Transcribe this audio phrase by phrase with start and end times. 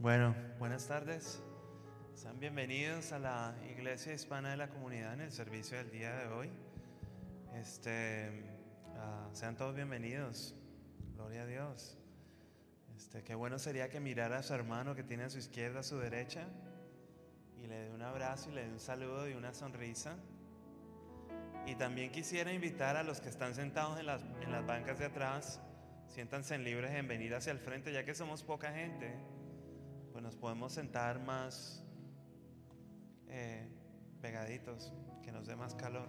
[0.00, 1.42] Bueno, buenas tardes.
[2.14, 6.28] Sean bienvenidos a la Iglesia Hispana de la Comunidad en el servicio del día de
[6.28, 6.50] hoy.
[7.56, 8.44] Este,
[8.96, 10.54] ah, sean todos bienvenidos.
[11.16, 11.98] Gloria a Dios.
[12.96, 15.82] Este, qué bueno sería que mirara a su hermano que tiene a su izquierda, a
[15.82, 16.46] su derecha,
[17.60, 20.14] y le dé un abrazo y le dé un saludo y una sonrisa.
[21.66, 25.06] Y también quisiera invitar a los que están sentados en las, en las bancas de
[25.06, 25.60] atrás,
[26.06, 29.12] siéntanse libres en venir hacia el frente, ya que somos poca gente,
[30.18, 31.80] pues nos podemos sentar más
[33.28, 33.68] eh,
[34.20, 34.92] pegaditos,
[35.22, 36.08] que nos dé más calor.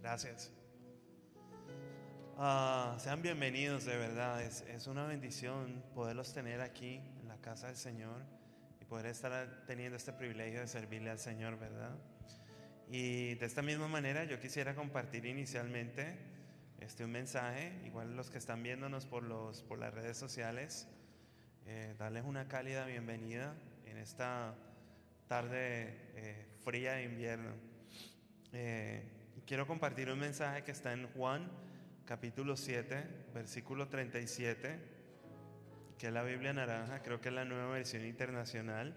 [0.00, 0.50] Gracias.
[2.36, 4.42] Ah, sean bienvenidos, de verdad.
[4.42, 8.20] Es, es, una bendición poderlos tener aquí en la casa del Señor
[8.80, 11.96] y poder estar teniendo este privilegio de servirle al Señor, ¿verdad?
[12.90, 16.16] Y de esta misma manera yo quisiera compartir inicialmente
[16.80, 20.88] este, un mensaje, igual los que están viéndonos por, los, por las redes sociales,
[21.66, 23.54] eh, darles una cálida bienvenida
[23.86, 24.54] en esta
[25.28, 27.52] tarde eh, fría de invierno.
[28.52, 29.02] Eh,
[29.46, 31.50] quiero compartir un mensaje que está en Juan
[32.04, 34.78] capítulo 7, versículo 37,
[35.98, 38.94] que es la Biblia naranja, creo que es la nueva versión internacional,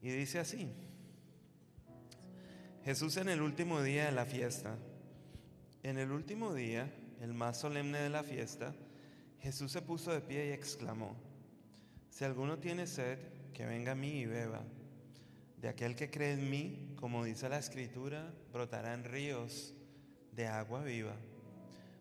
[0.00, 0.72] y dice así,
[2.88, 4.74] Jesús en el último día de la fiesta,
[5.82, 6.90] en el último día,
[7.20, 8.74] el más solemne de la fiesta,
[9.40, 11.14] Jesús se puso de pie y exclamó,
[12.08, 13.18] si alguno tiene sed,
[13.52, 14.62] que venga a mí y beba.
[15.60, 19.74] De aquel que cree en mí, como dice la escritura, brotarán ríos
[20.32, 21.16] de agua viva.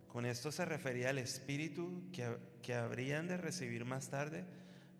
[0.07, 4.45] Con esto se refería al Espíritu que, que habrían de recibir más tarde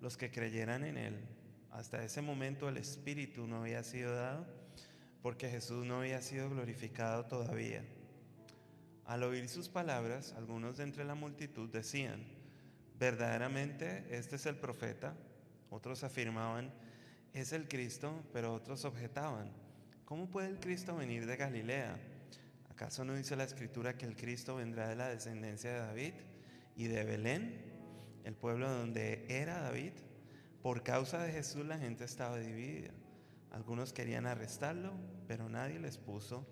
[0.02, 1.16] los que creyeran en Él.
[1.72, 4.56] Hasta ese momento el Espíritu no había sido dado
[5.22, 7.83] porque Jesús no había sido glorificado todavía.
[9.05, 12.25] Al oír sus palabras, algunos de entre la multitud decían,
[13.00, 15.16] verdaderamente este es el profeta.
[15.69, 16.72] Otros afirmaban,
[17.33, 19.52] es el Cristo, pero otros objetaban,
[20.05, 21.97] ¿cómo puede el Cristo venir de Galilea?
[22.70, 26.13] ¿Acaso no dice la escritura que el Cristo vendrá de la descendencia de David
[26.75, 27.61] y de Belén,
[28.23, 29.93] el pueblo donde era David?
[30.61, 32.91] Por causa de Jesús la gente estaba dividida.
[33.58, 34.94] Algunos querían arrestarlo,
[35.28, 36.46] pero nadie les puso,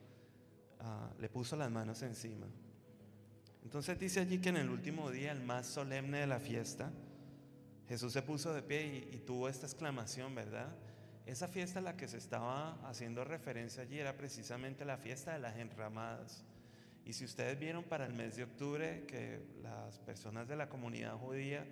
[0.80, 2.48] uh, le puso las manos encima.
[3.64, 6.92] Entonces dice allí que en el último día, el más solemne de la fiesta,
[7.88, 10.76] Jesús se puso de pie y, y, tuvo esta exclamación, ¿verdad?
[11.28, 15.40] Esa fiesta a la que se estaba haciendo referencia allí era precisamente la fiesta de
[15.40, 16.44] las enramadas.
[17.06, 21.16] Y si ustedes vieron para el mes de octubre que las personas de la comunidad
[21.20, 21.68] judía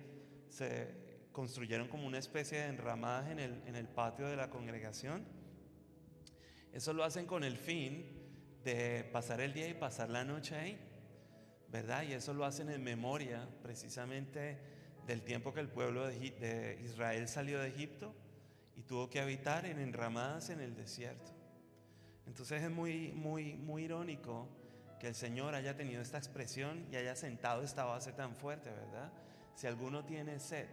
[0.48, 5.26] se construyeron como una especie de enramadas en el, en el patio de la congregación,
[6.72, 8.06] eso lo hacen con el fin
[8.64, 10.78] de pasar el día y pasar la noche ahí,
[11.68, 12.04] ¿verdad?
[12.04, 14.58] Y eso lo hacen en memoria precisamente
[15.06, 18.14] del tiempo que el pueblo de, Israel salió de Egipto
[18.76, 21.32] y tuvo que habitar en enramadas en el desierto.
[22.26, 24.48] Entonces es muy, muy, muy irónico
[24.98, 29.12] que el Señor haya tenido esta expresión y haya sentado esta base tan fuerte, ¿verdad?
[29.56, 30.68] Si alguno tiene sed,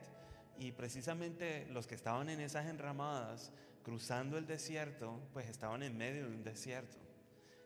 [0.62, 6.30] y precisamente los que estaban en esas enramadas, cruzando el desierto, pues estaban en medio
[6.30, 6.98] de un desierto.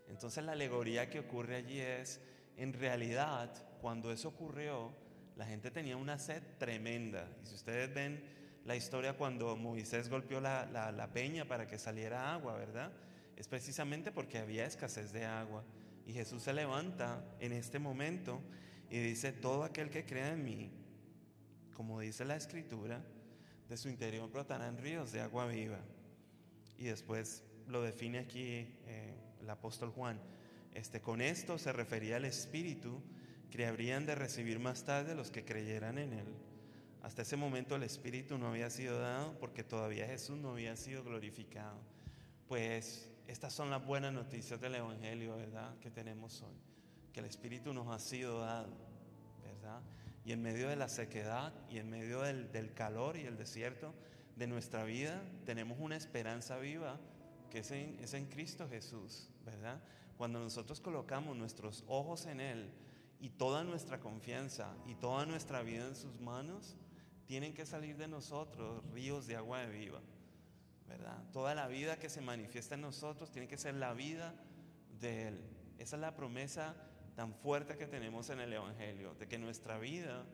[0.08, 2.22] Entonces la alegoría que ocurre allí es,
[2.56, 3.52] en realidad,
[3.82, 4.94] cuando eso ocurrió,
[5.36, 7.28] la gente tenía una sed tremenda.
[7.44, 8.24] Y si ustedes ven
[8.64, 12.94] la historia cuando Moisés golpeó la, la, la, peña para que saliera agua, ¿verdad?
[13.36, 15.66] Es precisamente porque había escasez de agua.
[16.08, 18.40] Y Jesús se levanta en este momento
[18.90, 20.72] y dice, todo aquel que crea en mí,
[21.75, 23.04] como dice la escritura,
[23.69, 25.80] de su interior brotarán ríos de agua viva.
[26.77, 30.19] Y después lo define aquí eh, el apóstol Juan.
[30.74, 33.01] Este, con esto se refería al Espíritu
[33.50, 36.27] que habrían de recibir más tarde los que creyeran en Él.
[37.01, 41.04] Hasta ese momento el Espíritu no había sido dado porque todavía Jesús no había sido
[41.04, 41.80] glorificado.
[42.48, 45.77] Pues estas son las buenas noticias del Evangelio, ¿verdad?
[45.80, 46.56] Que tenemos hoy.
[47.13, 48.69] Que el Espíritu nos ha sido dado,
[49.44, 49.81] ¿verdad?
[50.25, 53.94] Y en medio de la sequedad y en medio del, calor y el desierto
[54.36, 57.00] de nuestra vida tenemos una esperanza viva
[57.51, 59.80] que es en, es en Cristo Jesús, ¿verdad?
[60.18, 62.72] Cuando nosotros colocamos nuestros ojos en Él
[63.19, 66.75] y toda nuestra confianza y toda nuestra vida en sus manos,
[67.27, 70.01] tienen que salir de nosotros ríos de agua de viva,
[70.88, 71.24] ¿verdad?
[71.31, 74.33] Toda la vida que se manifiesta en nosotros tiene que ser la vida
[75.00, 75.42] de Él.
[75.77, 76.75] Esa es la promesa
[77.16, 80.26] tan fuerte que tenemos en el Evangelio, de que nuestra vida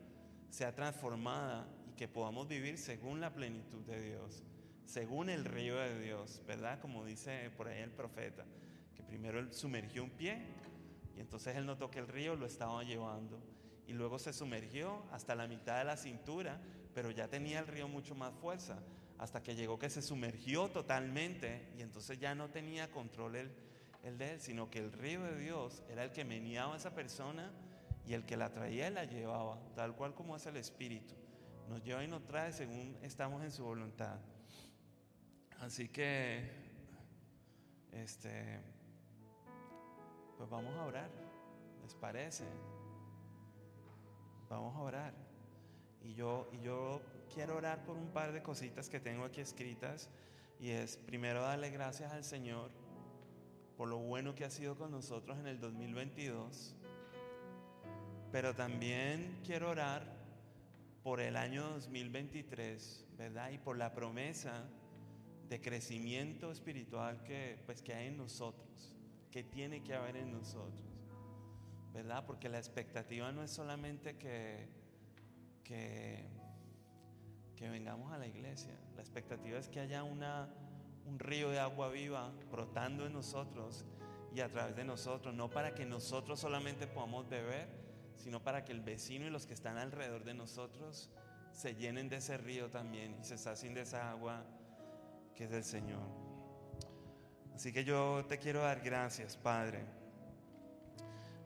[0.50, 4.42] sea transformada y que podamos vivir según la plenitud de Dios,
[4.84, 6.80] según el río de Dios, ¿verdad?
[6.80, 8.44] Como dice por ahí el profeta,
[8.94, 10.42] que primero él sumergió un pie
[11.16, 13.40] y entonces él notó que el río lo estaba llevando
[13.86, 16.60] y luego se sumergió hasta la mitad de la cintura,
[16.94, 18.82] pero ya tenía el río mucho más fuerza,
[19.18, 23.52] hasta que llegó que se sumergió totalmente y entonces ya no tenía control el,
[24.02, 26.94] el de él, sino que el río de Dios era el que meneaba a esa
[26.94, 27.52] persona
[28.06, 31.14] y el que la traía y la llevaba, tal cual como es el Espíritu.
[31.68, 34.18] Nos lleva y nos trae según estamos en su voluntad.
[35.60, 36.50] Así que,
[37.92, 38.60] este,
[40.36, 41.10] pues vamos a orar,
[41.82, 42.44] ¿les parece?
[44.48, 45.14] Vamos a orar.
[46.02, 47.00] Y yo, y yo
[47.32, 50.10] quiero orar por un par de cositas que tengo aquí escritas.
[50.58, 52.81] Y es primero darle gracias al Señor
[53.76, 56.74] por lo bueno que ha sido con nosotros en el 2022.
[58.30, 60.22] Pero también quiero orar
[61.02, 63.50] por el año 2023, ¿verdad?
[63.50, 64.64] Y por la promesa
[65.48, 68.94] de crecimiento espiritual que, pues, que hay en nosotros,
[69.30, 70.72] que tiene que haber en nosotros,
[71.92, 72.24] ¿verdad?
[72.24, 74.68] Porque la expectativa no es solamente que,
[75.64, 76.24] que,
[77.56, 80.48] que vengamos a la iglesia, la expectativa es que haya una,
[81.06, 83.84] un río de agua viva brotando en nosotros
[84.34, 87.68] y a través de nosotros, no para que nosotros solamente podamos beber,
[88.16, 91.10] sino para que el vecino y los que están alrededor de nosotros
[91.52, 94.44] se llenen de ese río también y se sacien de esa agua
[95.34, 96.02] que es del Señor.
[97.54, 99.84] Así que yo te quiero dar gracias, Padre,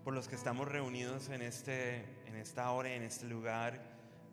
[0.05, 3.81] por los que estamos reunidos en, este, en esta hora, en este lugar,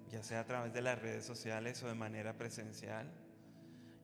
[0.10, 3.12] ya sea a través de las redes sociales o de manera presencial.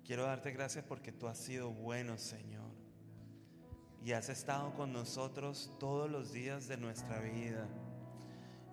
[0.05, 2.69] Quiero darte gracias porque tú has sido bueno, Señor.
[4.03, 7.67] Y has estado con nosotros todos los días de nuestra vida.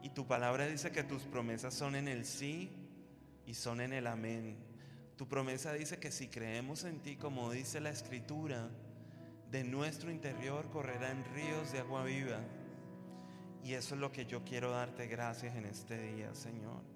[0.02, 2.70] Y tu palabra dice que tus promesas son en el sí
[3.44, 4.56] y son en el amén.
[5.16, 8.70] Tu promesa dice que si creemos en ti, como dice la escritura,
[9.50, 12.40] de nuestro interior correrán ríos de agua viva.
[13.64, 16.95] Y eso es lo que yo quiero darte gracias en este día, Señor.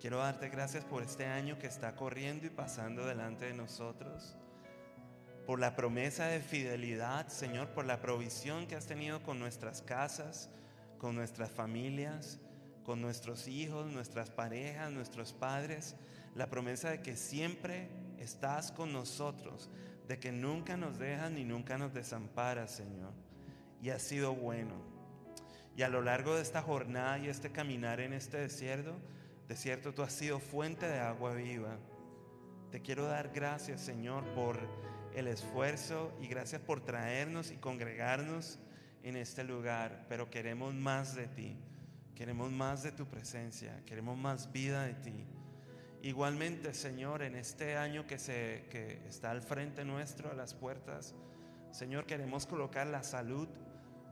[0.00, 4.36] Quiero darte gracias por este año que está corriendo y pasando delante de nosotros.
[5.46, 10.50] Por la promesa de fidelidad, Señor, por la provisión que has tenido con nuestras casas,
[10.98, 12.38] con nuestras familias,
[12.84, 15.96] con nuestros hijos, nuestras parejas, nuestros padres.
[16.34, 17.88] La promesa de que siempre
[18.18, 19.70] estás con nosotros,
[20.06, 23.12] de que nunca nos dejas ni nunca nos desamparas, Señor.
[23.80, 24.74] Y has sido bueno.
[25.74, 28.94] Y a lo largo de esta jornada y este caminar en este desierto,
[29.48, 31.76] desierto tú has sido fuente de agua viva.
[32.70, 34.58] Te quiero dar gracias, Señor, por
[35.14, 38.58] el esfuerzo y gracias por traernos y congregarnos
[39.02, 41.56] en este lugar, pero queremos más de ti,
[42.14, 45.24] queremos más de tu presencia, queremos más vida de ti.
[46.02, 51.14] Igualmente, Señor, en este año que, se, que está al frente nuestro, a las puertas,
[51.70, 53.48] Señor, queremos colocar la salud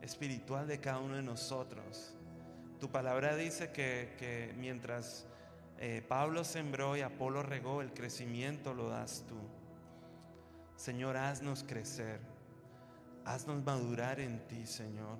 [0.00, 2.14] espiritual de cada uno de nosotros.
[2.80, 5.26] Tu palabra dice que, que mientras
[5.78, 9.36] eh, Pablo sembró y Apolo regó, el crecimiento lo das tú.
[10.76, 12.20] Señor, haznos crecer.
[13.24, 15.18] Haznos madurar en ti, Señor.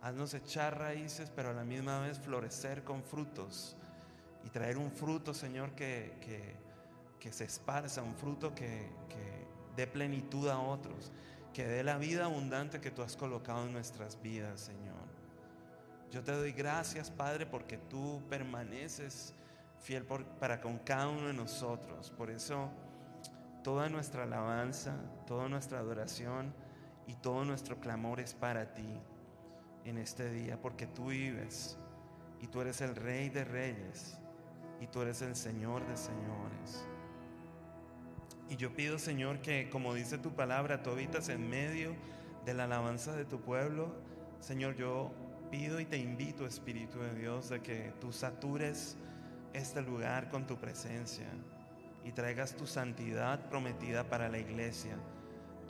[0.00, 3.76] Haznos echar raíces, pero a la misma vez florecer con frutos.
[4.44, 6.56] Y traer un fruto, Señor, que,
[7.20, 11.12] que, se esparza, un fruto que, que dé plenitud a otros,
[11.54, 15.01] que dé la vida abundante que tú has colocado en nuestras vidas, Señor.
[16.12, 19.34] Yo te doy gracias, Padre, porque tú permaneces
[19.80, 20.04] fiel
[20.38, 22.10] para con cada uno de nosotros.
[22.10, 22.70] Por eso,
[23.64, 24.94] toda nuestra alabanza,
[25.26, 26.52] toda nuestra adoración,
[27.06, 29.00] y todo nuestro clamor es para ti
[29.84, 31.78] en este día, porque tú vives
[32.40, 34.18] y tú eres el rey de reyes
[34.80, 36.86] y tú eres el Señor de señores.
[38.48, 41.94] Y yo pido, Señor, que como dice tu palabra, tú habitas en medio
[42.44, 43.94] de la alabanza de tu pueblo.
[44.40, 45.10] Señor, yo
[45.52, 48.96] pido y te invito, Espíritu de Dios, de que tú satures
[49.52, 51.28] este lugar con tu presencia
[52.04, 54.96] y traigas tu santidad prometida para la iglesia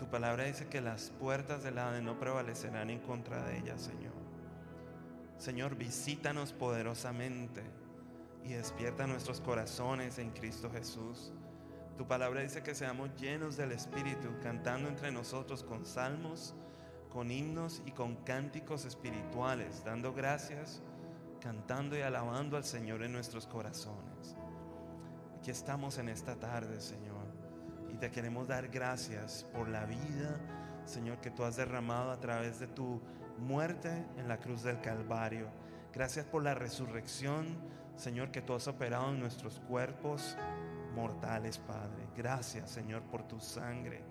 [0.03, 4.13] tu palabra dice que las puertas del Hades no prevalecerán en contra de ella, Señor.
[5.39, 7.63] Señor, visítanos poderosamente
[8.45, 11.33] y despierta nuestros corazones en Cristo Jesús.
[11.97, 16.57] Tu palabra dice que seamos llenos del Espíritu, cantando entre nosotros con salmos,
[17.13, 20.83] con himnos y con cánticos espirituales, dando gracias,
[21.41, 24.37] cantando y alabando al Señor en nuestros corazones.
[25.39, 27.13] Aquí estamos en esta tarde, Señor
[27.93, 30.41] y te queremos dar gracias por la vida,
[30.87, 33.01] Señor, que tú has derramado a través de tu
[33.39, 35.49] muerte en la cruz del Calvario.
[35.93, 37.47] Gracias por la resurrección,
[37.97, 40.37] Señor, que tú has operado en nuestros cuerpos
[40.95, 42.09] mortales, Padre.
[42.17, 44.03] Gracias, Señor, por tu sangre.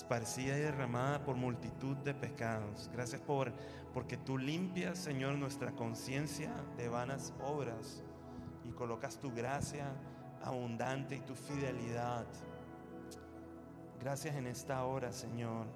[0.00, 2.88] Esparcida y derramada por multitud de pecados.
[2.90, 3.52] Gracias por
[3.92, 8.02] porque tú limpias, Señor, nuestra conciencia de vanas obras
[8.64, 9.92] y colocas tu gracia
[10.42, 12.24] abundante y tu fidelidad.
[14.00, 15.66] Gracias en esta hora, Señor.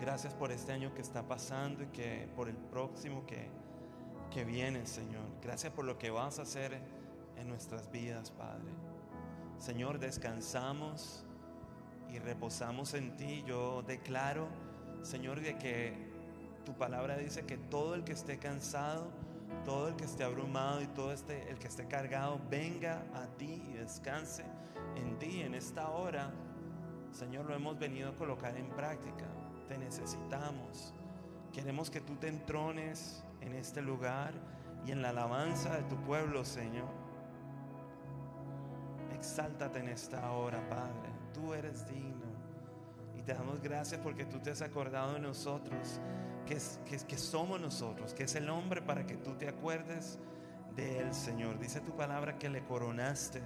[0.00, 3.48] Gracias por este año que está pasando y que por el próximo que,
[4.32, 5.24] que viene, Señor.
[5.40, 6.80] Gracias por lo que vas a hacer
[7.36, 8.72] en nuestras vidas, Padre.
[9.58, 11.24] Señor, descansamos
[12.12, 13.44] y reposamos en ti.
[13.46, 14.48] Yo declaro,
[15.02, 16.08] Señor, de que
[16.64, 19.10] tu palabra dice que todo el que esté cansado,
[19.64, 23.62] todo el que esté abrumado y todo este, el que esté cargado, venga a ti
[23.70, 24.44] y descanse
[24.96, 26.30] en ti en esta hora.
[27.12, 29.26] Señor, lo hemos venido a colocar en práctica.
[29.66, 30.94] Te necesitamos.
[31.52, 34.32] Queremos que tú te entrones en este lugar
[34.86, 36.88] y en la alabanza de tu pueblo, Señor.
[39.14, 41.17] Exáltate en esta hora, Padre.
[41.38, 42.26] Tú eres digno.
[43.16, 46.00] Y te damos gracias porque tú te has acordado de nosotros,
[46.46, 46.58] que,
[47.06, 50.18] que somos nosotros, que es el hombre para que tú te acuerdes
[50.74, 51.58] de él, Señor.
[51.60, 53.40] Dice tu palabra que le coronaste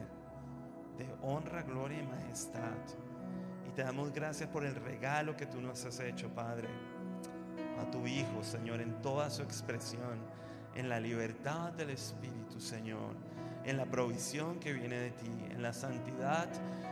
[0.96, 2.78] de honra, gloria y majestad.
[3.68, 6.68] Y te damos gracias por el regalo que tú nos has hecho, Padre,
[7.78, 10.18] a tu Hijo, Señor, en toda su expresión,
[10.74, 13.14] en la libertad del Espíritu, Señor,
[13.64, 16.48] en la provisión que viene de ti, en la santidad,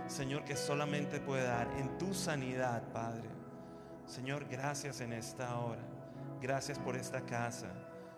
[0.07, 3.29] Señor, que solamente puede dar, en tu sanidad, Padre.
[4.07, 5.83] Señor, gracias en esta hora.
[6.41, 7.69] Gracias por esta casa.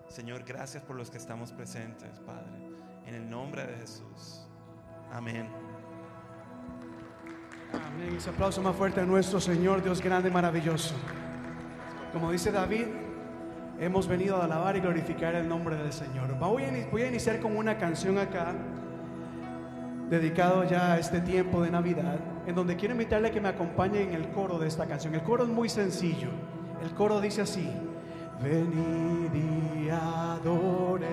[0.08, 2.52] Señor, gracias por los que estamos presentes, Padre.
[3.06, 4.46] En el nombre de Jesús.
[5.12, 5.48] Amén.
[7.72, 8.16] Amén.
[8.16, 10.94] Ese aplauso más fuerte a nuestro Señor, Dios grande y maravilloso.
[12.12, 12.86] Como dice David,
[13.82, 16.38] hemos venido a alabar y glorificar el nombre del Señor.
[16.38, 18.54] Voy a, iniciar con una canción acá,
[20.08, 24.02] dedicado ya a este tiempo de Navidad, en donde quiero invitarle a que me acompañe
[24.02, 25.16] en el coro de esta canción.
[25.16, 26.28] El coro es muy sencillo.
[26.80, 27.68] El coro dice así:
[28.40, 31.10] Venid y adoremos,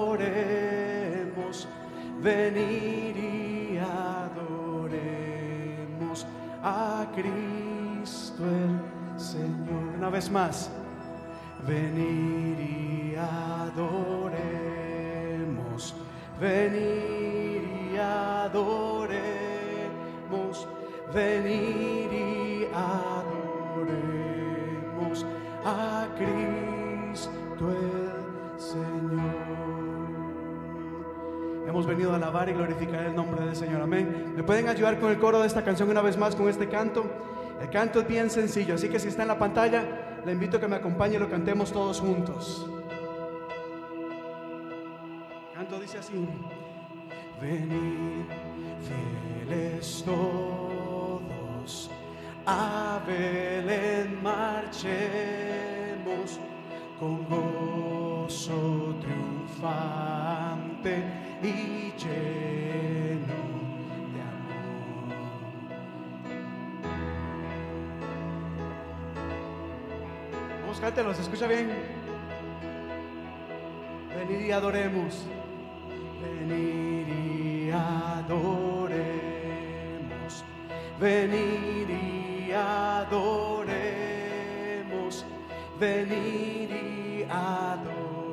[2.22, 4.68] venid y adoremos
[6.62, 7.69] a Cristo
[8.46, 8.80] el
[9.20, 9.96] Señor.
[9.98, 10.70] Una vez más,
[11.68, 14.36] venid y adoremos,
[16.40, 19.18] venid y adoremos,
[21.14, 23.30] venid y adoremos
[25.66, 29.60] a Cristo el Señor.
[31.68, 33.82] Hemos venido a alabar y glorificar el nombre del Señor.
[33.82, 34.34] Amén.
[34.36, 37.06] ¿Me pueden ayudar con el coro de esta canción una vez más con este canto?
[37.62, 39.84] El canto es bien sencillo, así que si está en la pantalla,
[40.26, 42.68] le invito a que me acompañe y lo cantemos todos juntos.
[45.52, 46.14] El canto dice así:
[47.42, 48.26] Venid,
[49.48, 51.92] fieles todos,
[52.46, 54.90] a Belén marchemos
[57.00, 61.04] con gozo triunfante
[61.44, 63.49] y lleno
[70.70, 71.72] Vamos, cántelo, ¿se escucha bien?
[74.16, 75.26] Venid y adoremos.
[76.22, 79.10] Venid y adoremos.
[81.02, 82.86] Venid y adoremos.
[85.80, 88.28] Venid y adoremos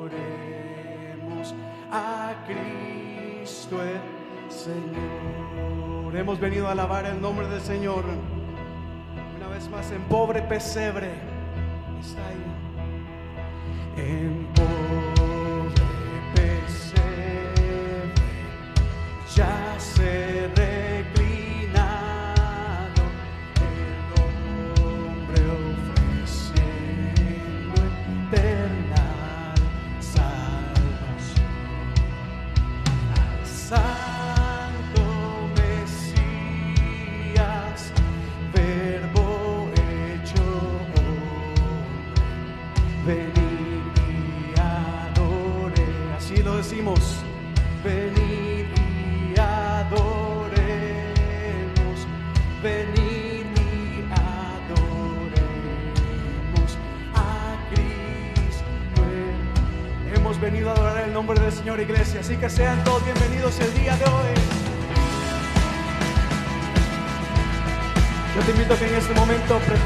[1.90, 3.98] a Cristo el
[4.52, 6.14] Señor.
[6.14, 8.04] Hemos venido a alabar el nombre del Señor.
[9.38, 11.35] Una vez más en pobre pesebre.
[12.00, 12.44] Está ahí.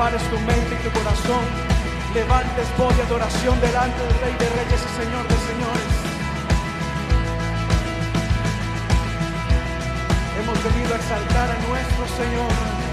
[0.01, 1.45] Prepares tu mente y tu corazón,
[2.15, 6.11] levantes voz de adoración delante del Rey de Reyes y Señor de Señores.
[10.97, 12.90] exaltar a nuestro Señor.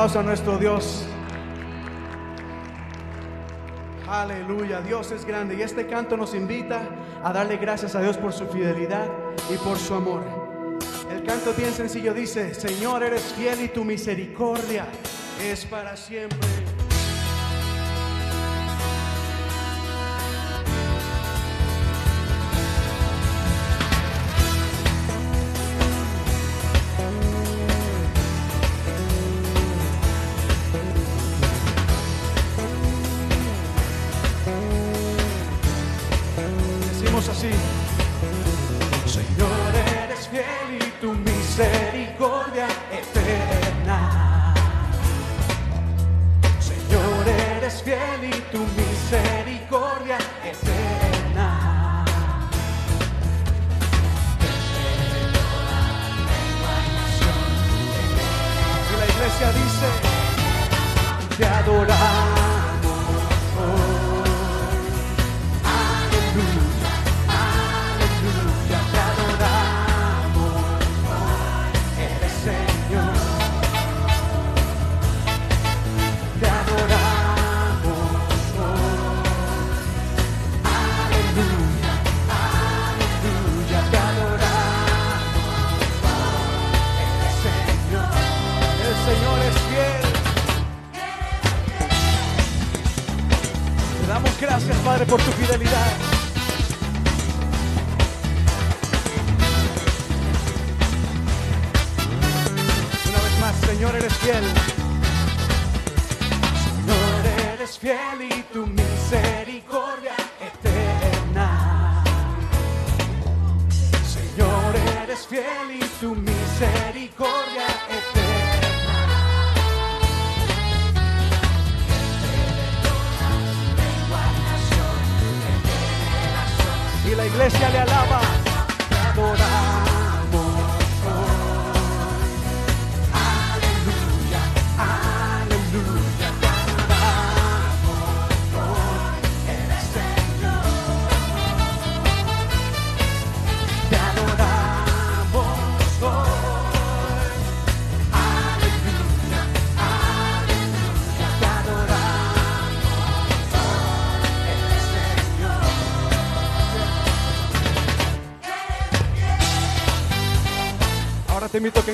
[0.00, 1.04] A nuestro Dios.
[4.08, 6.80] Aleluya, Dios es grande y este canto nos invita
[7.22, 9.08] a darle gracias a Dios por su fidelidad
[9.52, 10.22] y por su amor.
[11.12, 14.86] El canto bien sencillo dice, Señor eres fiel y tu misericordia
[15.38, 16.59] es para siempre.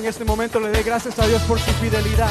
[0.06, 2.30] En este momento le dé gracias a Dios por su fidelidad.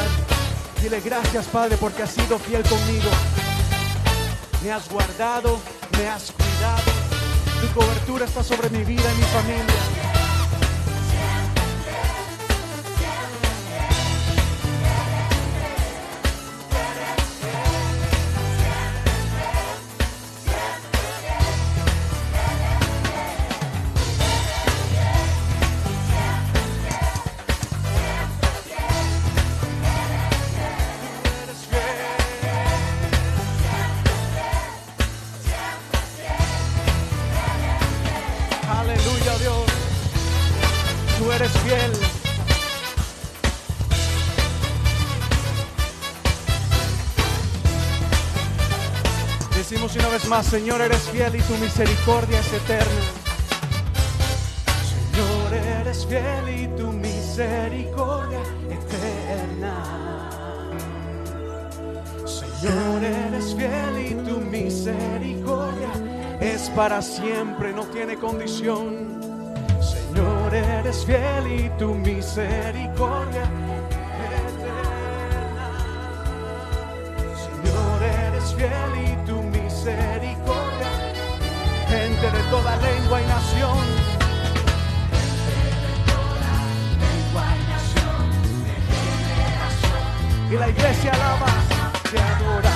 [0.81, 3.09] Dile gracias, Padre, porque has sido fiel conmigo.
[4.63, 5.59] Me has guardado,
[5.97, 6.83] me has cuidado.
[7.59, 9.94] Tu cobertura está sobre mi vida y mi familia.
[49.67, 53.01] Decimos una vez más, Señor, eres fiel y tu misericordia es eterna.
[54.85, 60.29] Señor, eres fiel y tu misericordia eterna.
[62.27, 65.89] Señor, eres fiel y tu misericordia
[66.39, 69.19] es para siempre, no tiene condición.
[69.81, 73.49] Señor, eres fiel y tu misericordia
[82.45, 83.77] gente de toda lengua y nación.
[90.51, 91.47] Y la iglesia alaba,
[92.11, 92.74] te adoramos.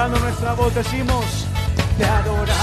[0.00, 1.46] Levantando nuestra voz, decimos,
[1.98, 2.56] te adoramos.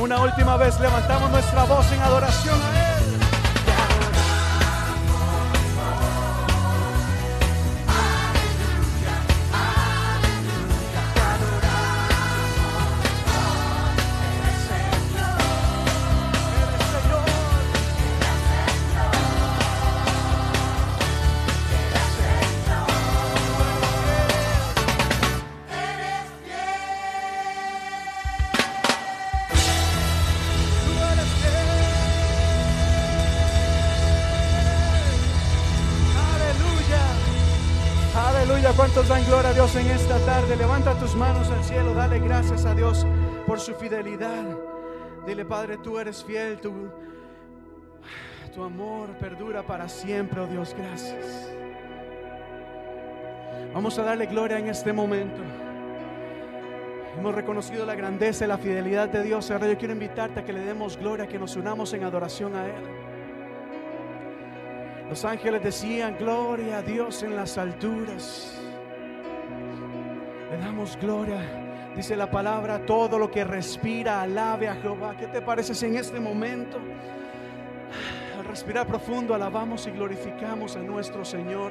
[0.00, 3.13] Una última vez levantamos nuestra voz en adoración a Él.
[41.16, 41.94] Manos al cielo.
[41.94, 43.06] Dale gracias a Dios
[43.46, 44.44] por su fidelidad.
[45.26, 46.58] Dile, Padre, tú eres fiel.
[46.60, 46.72] Tu,
[48.54, 50.74] tu amor perdura para siempre, oh Dios.
[50.76, 51.52] Gracias.
[53.72, 55.40] Vamos a darle gloria en este momento.
[57.18, 59.50] Hemos reconocido la grandeza y la fidelidad de Dios.
[59.50, 62.66] Ahora yo quiero invitarte a que le demos gloria, que nos unamos en adoración a
[62.66, 63.04] Él.
[65.08, 68.63] Los ángeles decían, gloria a Dios en las alturas.
[70.50, 71.40] Le damos gloria.
[71.94, 75.16] Dice la palabra, todo lo que respira, alabe a Jehová.
[75.16, 76.78] ¿Qué te parece si en este momento,
[78.36, 81.70] al respirar profundo, alabamos y glorificamos a nuestro Señor?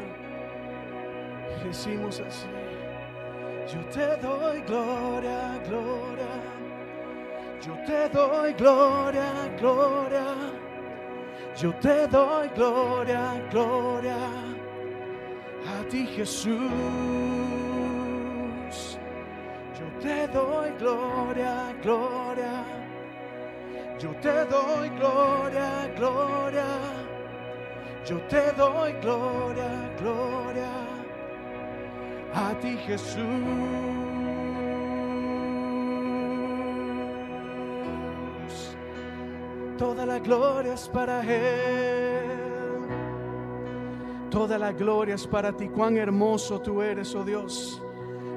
[1.66, 2.48] Decimos así.
[3.74, 6.28] Yo te doy gloria, gloria.
[7.66, 10.26] Yo te doy gloria, gloria.
[11.56, 14.18] Yo te doy gloria, gloria.
[15.68, 17.73] A ti Jesús.
[19.80, 22.64] Yo te doy gloria, gloria.
[24.00, 26.66] Yo te doy gloria, gloria.
[28.06, 30.94] Yo te doy gloria, gloria
[32.34, 33.20] a ti Jesús.
[39.78, 42.32] Toda la gloria es para Él.
[44.30, 45.70] Toda la gloria es para ti.
[45.70, 47.82] Cuán hermoso tú eres, oh Dios.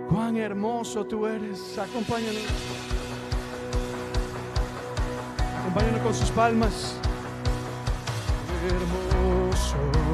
[0.09, 1.79] Cuán hermoso tú eres.
[1.79, 2.43] Acompáñanos.
[5.61, 6.95] Acompáñanos con sus palmas.
[8.69, 10.06] Hermoso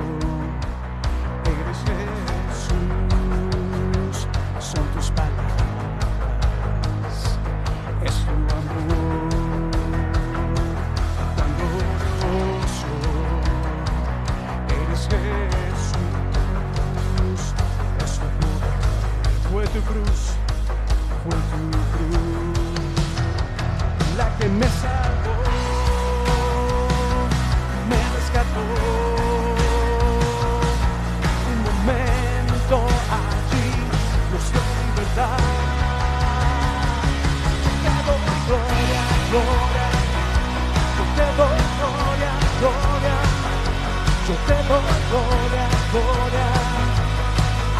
[44.33, 46.47] yo te pongo ahora, ahora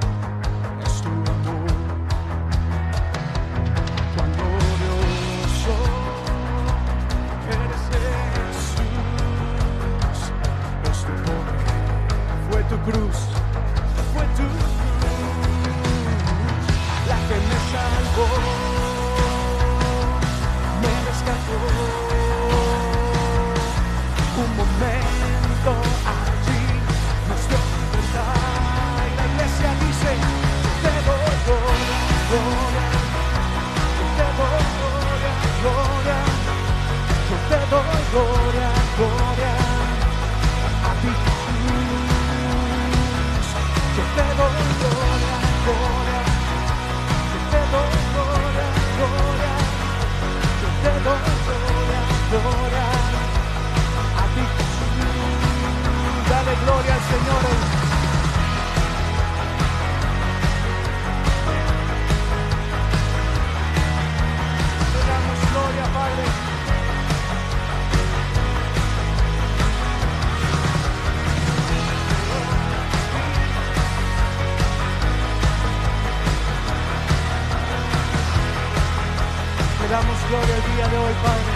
[79.94, 81.54] Damos gloria el día de hoy, Padre.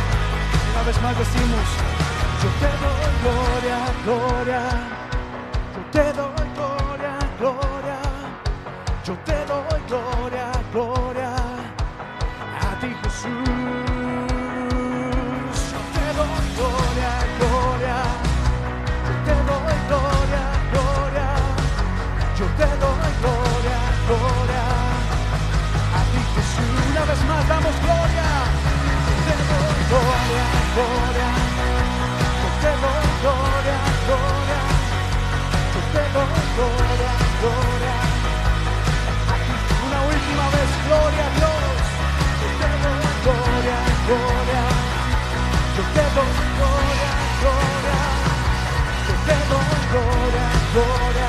[0.71, 1.65] Una vez más decimos,
[2.41, 4.62] yo te doy gloria, gloria.
[5.73, 6.26] Yo te doy
[30.77, 31.29] gloria,
[32.81, 34.61] doy gloria, gloria.
[35.73, 37.95] Yo te doy gloria, gloria.
[39.87, 41.81] Una última vez, gloria a Dios.
[42.41, 44.63] Yo te doy gloria, gloria.
[45.77, 47.11] Yo te doy gloria,
[47.41, 47.99] gloria.
[49.07, 51.26] Yo te doy gloria, gloria.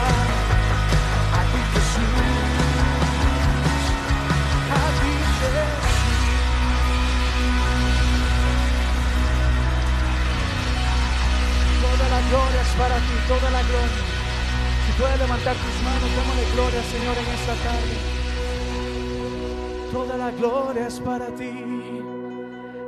[12.79, 14.05] Para ti, toda la gloria.
[14.87, 17.97] Si puedes levantar tus manos, démosle gloria Señor en esta tarde.
[19.93, 21.51] Toda la gloria es para ti.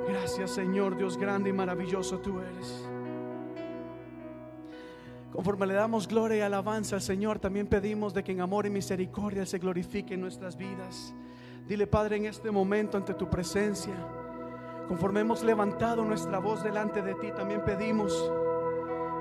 [0.08, 2.86] Gracias Señor, Dios grande y maravilloso tú eres.
[5.32, 8.70] Conforme le damos gloria y alabanza al Señor, también pedimos de que en amor y
[8.70, 11.14] misericordia se glorifique nuestras vidas.
[11.66, 13.94] Dile Padre en este momento ante tu presencia,
[14.88, 18.30] conforme hemos levantado nuestra voz delante de ti, también pedimos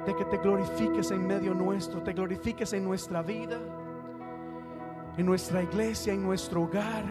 [0.06, 3.60] de que te glorifiques en medio nuestro, te glorifiques en nuestra vida,
[5.18, 7.06] en nuestra iglesia, en nuestro hogar.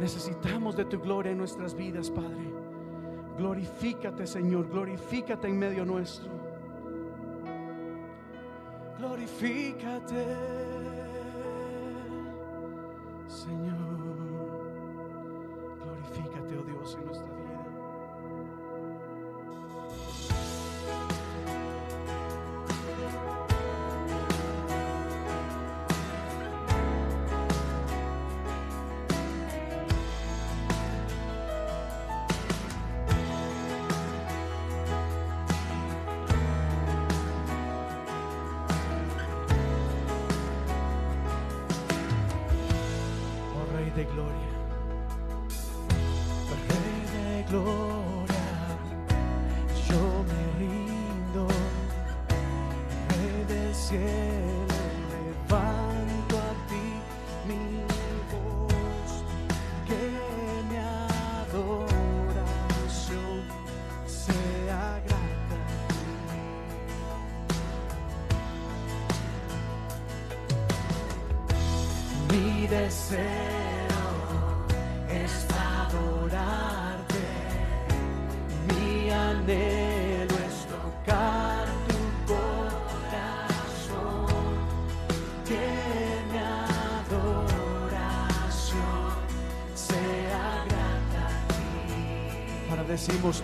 [0.00, 2.52] Necesitamos de tu gloria en nuestras vidas, Padre.
[3.38, 6.30] Glorifícate, Señor, glorifícate en medio nuestro.
[8.98, 10.26] Glorifícate,
[13.28, 13.76] Señor.
[15.84, 17.25] Glorifícate, oh Dios, en nuestra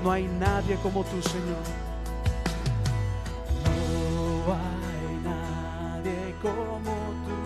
[0.03, 1.63] no hay nadie como tú, Señor.
[4.47, 6.95] No hay nadie como
[7.27, 7.39] tú.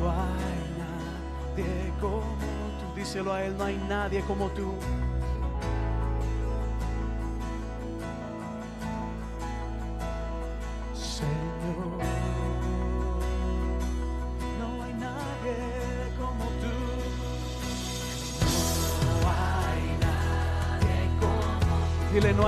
[0.00, 2.94] No hay nadie como tú.
[2.96, 4.74] Díselo a Él, no hay nadie como tú.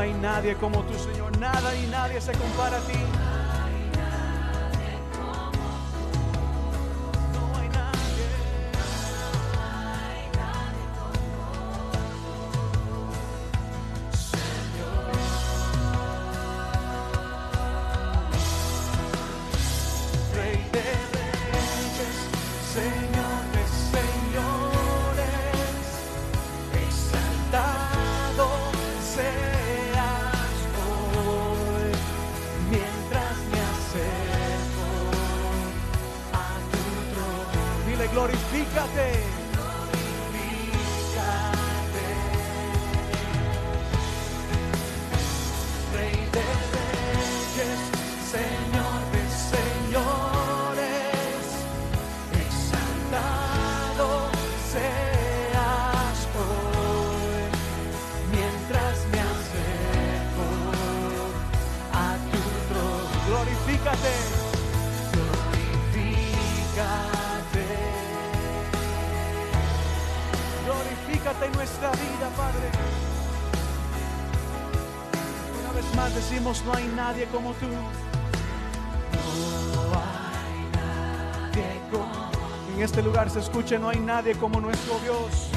[0.00, 1.38] Hay nadie como tú, Señor.
[1.38, 3.09] Nada y nadie se compara a ti.
[77.10, 77.66] Nadie como tú.
[77.66, 77.78] No
[80.46, 82.30] hay nadie como
[82.76, 85.49] En este lugar se escuche, no hay nadie como nuestro Dios.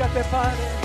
[0.00, 0.56] Glorifícate, Padre.
[0.56, 0.79] Glorifícate.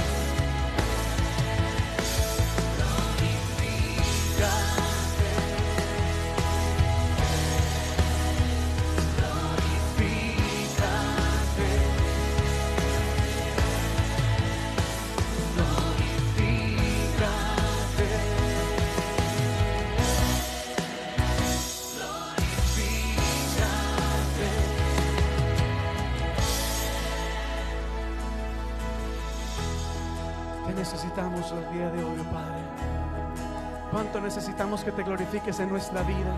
[34.26, 36.34] Necesitamos que te glorifiques en nuestra vida.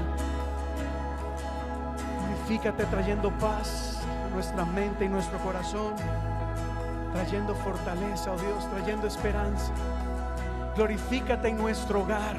[2.20, 5.94] Glorifícate trayendo paz a nuestra mente y nuestro corazón,
[7.14, 9.72] trayendo fortaleza, oh Dios, trayendo esperanza.
[10.76, 12.36] Glorifícate en nuestro hogar.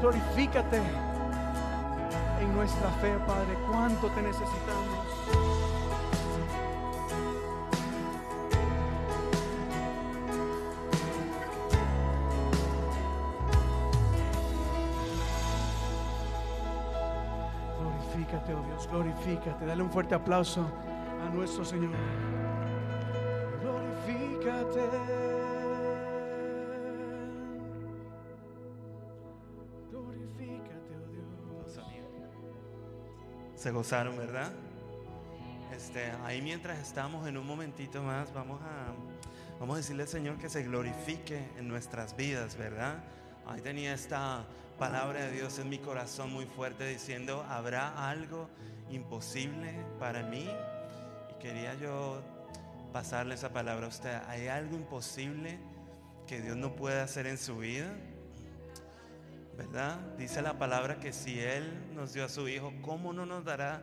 [0.00, 0.80] Glorifícate
[2.40, 3.58] en nuestra fe, Padre.
[3.70, 4.79] Cuánto te necesitamos.
[18.90, 19.66] Glorifícate.
[19.66, 20.66] Dale un fuerte aplauso
[21.24, 21.92] a nuestro Señor.
[23.62, 24.80] Glorifícate.
[29.90, 31.80] Glorifícate, oh Dios.
[33.54, 34.52] Se gozaron, ¿verdad?
[35.72, 38.92] Este, ahí mientras estamos en un momentito más, vamos a,
[39.60, 43.04] vamos a decirle al Señor que se glorifique en nuestras vidas, ¿verdad?
[43.46, 44.44] Ahí tenía esta
[44.78, 48.48] palabra de Dios en mi corazón muy fuerte diciendo, ¿habrá algo
[48.90, 50.48] imposible para mí?
[51.30, 52.22] Y quería yo
[52.92, 54.20] pasarle esa palabra a usted.
[54.28, 55.58] ¿Hay algo imposible
[56.26, 57.92] que Dios no puede hacer en su vida?
[59.60, 60.00] ¿verdad?
[60.16, 63.82] Dice la palabra que si Él nos dio a su Hijo, ¿cómo no nos dará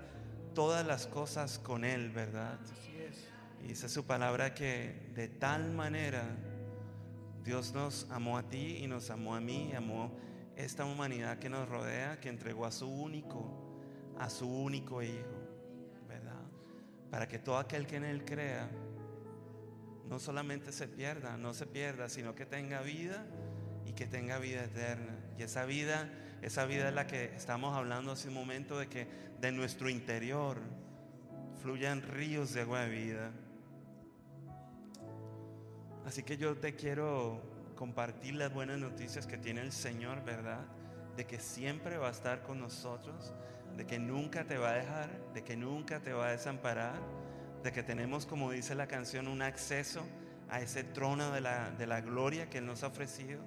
[0.56, 2.58] todas las cosas con Él, verdad?
[2.64, 3.28] Así es.
[3.64, 6.24] Y dice su palabra que de tal manera
[7.44, 10.12] Dios nos amó a ti y nos amó a mí, y amó
[10.56, 13.67] esta humanidad que nos rodea, que entregó a su único,
[14.20, 15.16] a su único Hijo,
[16.08, 16.42] ¿verdad?
[17.10, 18.70] Para que todo aquel que en Él crea,
[20.10, 23.26] no solamente se pierda, no se pierda, sino que tenga vida
[23.86, 25.18] y que tenga vida eterna.
[25.38, 26.10] Y esa vida,
[26.42, 29.08] esa vida es la que estamos hablando hace un momento de que
[29.42, 30.60] de nuestro interior
[31.62, 33.32] fluyan ríos de agua de vida.
[36.06, 37.42] Así que yo te quiero
[37.76, 40.66] compartir las buenas noticias que tiene el Señor, ¿verdad?
[41.18, 43.34] De que siempre va a estar con nosotros,
[43.76, 47.00] de que nunca te va a dejar, de que nunca te va a desamparar,
[47.64, 50.06] de que tenemos, como dice la canción, un acceso
[50.50, 53.42] a ese trono de la, de la gloria que Él nos ha ofrecido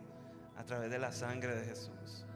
[0.57, 2.27] a través de la sangre de Jesús.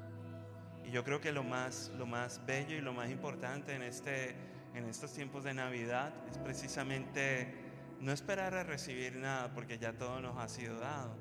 [0.85, 4.35] Y yo creo que lo más, lo más bello y lo más importante en, este,
[4.75, 7.55] en estos tiempos de Navidad es precisamente
[8.01, 11.17] no esperar a recibir nada porque ya todo nos ha sido dado.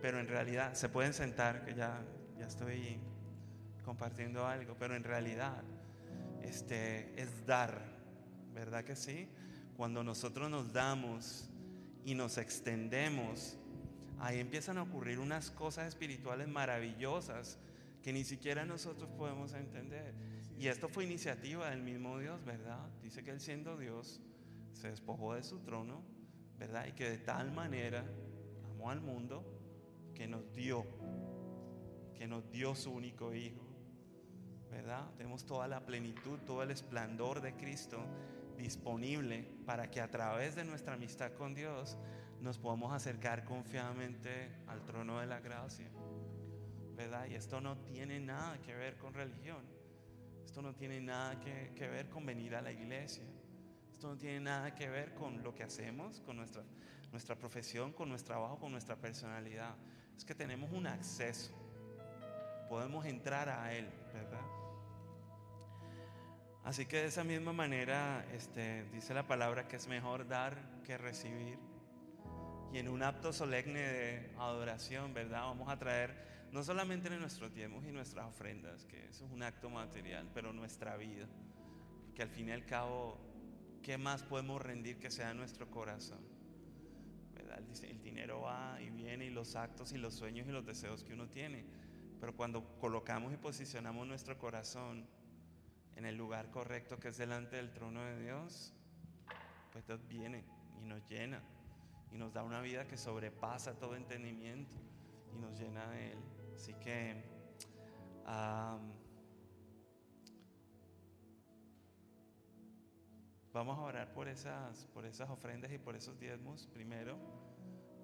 [0.00, 2.02] Pero en realidad, se pueden sentar, que ya,
[2.36, 3.00] ya estoy
[3.84, 5.62] compartiendo algo, pero en realidad
[6.42, 7.80] este, es dar,
[8.54, 9.28] ¿verdad que sí?
[9.76, 11.48] Cuando nosotros nos damos
[12.04, 13.56] y nos extendemos,
[14.18, 17.58] ahí empiezan a ocurrir unas cosas espirituales maravillosas
[18.02, 20.14] que ni siquiera nosotros podemos entender.
[20.58, 22.88] Y esto fue iniciativa del mismo Dios, ¿verdad?
[23.02, 24.20] Dice que Él siendo Dios
[24.72, 26.02] se despojó de su trono,
[26.58, 26.86] ¿verdad?
[26.86, 28.04] Y que de tal manera
[28.70, 29.44] amó al mundo
[30.14, 30.84] que nos dio,
[32.14, 33.61] que nos dio su único Hijo,
[34.72, 35.08] ¿verdad?
[35.16, 38.04] Tenemos toda la plenitud, todo el esplendor de Cristo
[38.56, 41.98] disponible para que a través de nuestra amistad con Dios
[42.40, 45.88] nos podamos acercar confiadamente al trono de la gracia.
[46.96, 47.26] ¿verdad?
[47.28, 49.62] Y esto no tiene nada que ver con religión.
[50.44, 53.24] Esto no tiene nada que, ver con venir a la iglesia.
[53.90, 56.62] Esto no tiene nada que ver con lo que hacemos, con nuestra,
[57.10, 59.74] nuestra profesión, con nuestro trabajo, con nuestra personalidad.
[60.16, 61.52] Es que tenemos un acceso.
[62.68, 64.61] Podemos entrar a Él, ¿verdad?
[66.64, 70.96] Así que de esa misma manera este, dice la palabra que es mejor dar que
[70.96, 71.58] recibir.
[72.72, 75.42] Y en un acto solemne de adoración, ¿verdad?
[75.42, 79.42] Vamos a traer no solamente en nuestros diezmos y nuestras ofrendas, que eso es un
[79.42, 81.26] acto material, pero nuestra vida.
[82.06, 83.18] Porque al fin y al cabo,
[83.82, 86.20] ¿qué más podemos rendir que sea nuestro corazón?
[87.34, 87.60] ¿Verdad?
[87.82, 91.12] El dinero va y viene y los actos y los sueños y los deseos que
[91.12, 91.64] uno tiene.
[92.20, 95.08] Pero cuando colocamos y posicionamos nuestro corazón
[95.96, 98.74] en el lugar correcto que es delante del trono de Dios,
[99.72, 100.44] pues Dios viene
[100.80, 101.42] y nos llena
[102.10, 104.76] y nos da una vida que sobrepasa todo entendimiento
[105.34, 106.18] y nos llena de Él.
[106.54, 107.24] Así que
[113.52, 117.16] vamos a orar por esas, por esas ofrendas y por esos diezmos primero,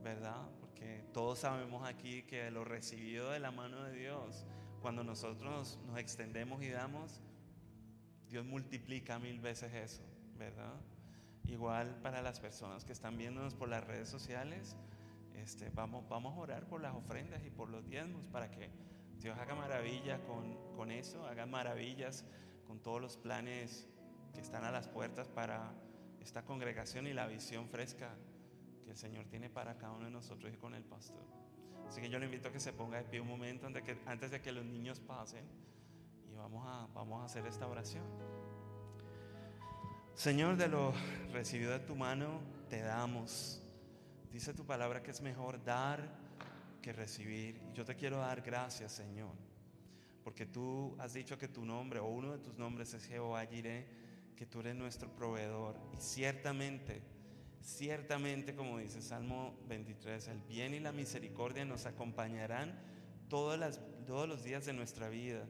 [0.03, 0.49] ¿verdad?
[0.61, 4.47] Porque todos sabemos aquí que lo recibido de la mano de Dios,
[4.81, 7.21] cuando nosotros nos extendemos y damos,
[8.29, 10.03] Dios multiplica mil veces eso,
[10.39, 10.75] ¿verdad?
[11.47, 14.77] Igual para las personas que están viéndonos por las redes sociales,
[15.35, 18.71] este, vamos, vamos a orar por las ofrendas y por los diezmos para que
[19.19, 22.25] Dios haga maravillas con, con eso, haga maravillas
[22.67, 23.89] con todos los planes
[24.35, 25.73] que están a las puertas para
[26.21, 28.15] esta congregación y la visión fresca
[28.85, 31.25] que el Señor tiene para cada uno de nosotros y con el pastor.
[31.89, 34.41] Así que yo le invito a que se ponga de pie un momento antes de
[34.41, 35.45] que, los niños pasen
[36.39, 38.05] vamos a, vamos a hacer esta oración.
[40.15, 40.93] Señor, de lo
[41.33, 43.61] recibido de tu mano, te damos.
[44.33, 46.09] Dice tu palabra que es mejor dar
[46.81, 47.61] que recibir.
[47.71, 49.35] Y yo te quiero dar gracias, Señor,
[50.23, 53.87] porque tú has dicho que tu nombre o uno de tus nombres es Jehová Jireh,
[54.37, 55.77] que tú eres nuestro proveedor.
[55.93, 57.03] Y ciertamente,
[57.61, 62.79] ciertamente, como dice Salmo 23, el bien y la misericordia nos acompañarán
[63.29, 65.45] todas las, todos los días de nuestra vida,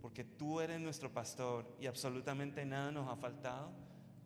[0.00, 3.72] porque tú eres nuestro pastor y absolutamente nada nos ha faltado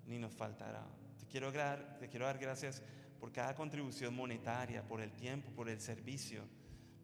[0.07, 0.87] ni nos faltará.
[1.18, 1.53] Te quiero,
[1.99, 2.83] te quiero dar gracias
[3.18, 6.43] por cada contribución monetaria, por el tiempo, por el servicio,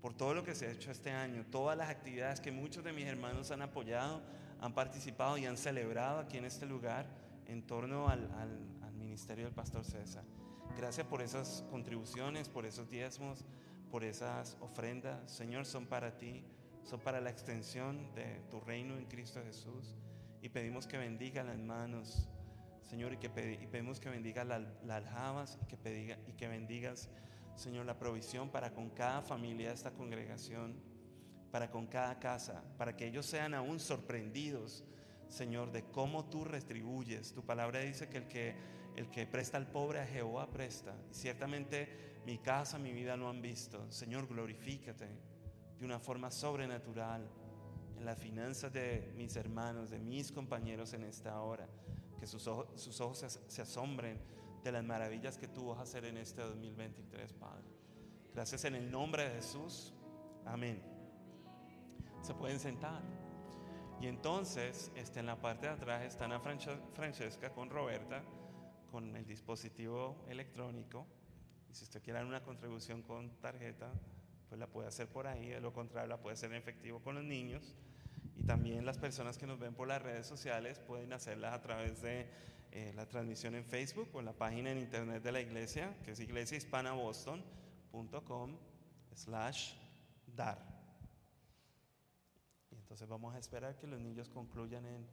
[0.00, 2.92] por todo lo que se ha hecho este año, todas las actividades que muchos de
[2.92, 4.22] mis hermanos han apoyado,
[4.60, 7.06] han participado y han celebrado aquí en este lugar
[7.46, 8.28] en torno al,
[8.98, 10.22] ministerio del pastor César.
[10.76, 13.44] Gracias por esas contribuciones, por esos diezmos,
[13.90, 15.28] por esas ofrendas.
[15.28, 16.44] Señor, son para ti,
[16.84, 19.94] son para la extensión de tu reino en Cristo Jesús.
[20.42, 22.28] Y pedimos que bendiga las manos
[22.90, 27.08] Señor, y, que pedimos que bendigas las la aljabas y que, y que bendigas,
[27.54, 30.74] Señor, la provisión para con cada familia de esta congregación,
[31.52, 34.82] para con cada casa, para que ellos sean aún sorprendidos,
[35.28, 37.32] Señor, de cómo tú retribuyes.
[37.32, 38.56] Tu palabra dice que el que,
[38.96, 40.92] el que presta al pobre a Jehová presta.
[41.12, 43.88] Y ciertamente mi casa, mi vida lo han visto.
[43.92, 45.29] Señor, glorifícate
[45.80, 47.26] de una forma sobrenatural
[47.96, 51.66] en las finanzas de mis hermanos, de mis compañeros en esta hora
[52.18, 54.20] que sus ojos, se, asombren
[54.62, 57.64] de las maravillas que tú vas a hacer en este 2023, Padre.
[58.34, 59.94] Gracias en el nombre de Jesús.
[60.44, 60.82] Amén.
[62.20, 63.00] Se pueden sentar.
[64.02, 68.22] Y entonces, este, en la parte de atrás está Ana Francesca con Roberta,
[68.90, 71.06] con el dispositivo electrónico.
[71.70, 73.90] Y si usted quiere una contribución con tarjeta,
[74.50, 75.48] pues la puede hacer por ahí.
[75.48, 77.76] De lo contrario, la puede hacer en efectivo con los niños.
[78.36, 82.02] Y también las personas que nos ven por las redes sociales pueden hacerlas a través
[82.02, 82.26] de
[82.72, 86.10] eh, la transmisión en Facebook o en la página en internet de la iglesia, que
[86.10, 88.56] es iglesiahispanaboston.com
[89.14, 89.74] slash
[90.34, 90.58] dar.
[92.72, 95.06] Y entonces vamos a esperar que los niños concluyan en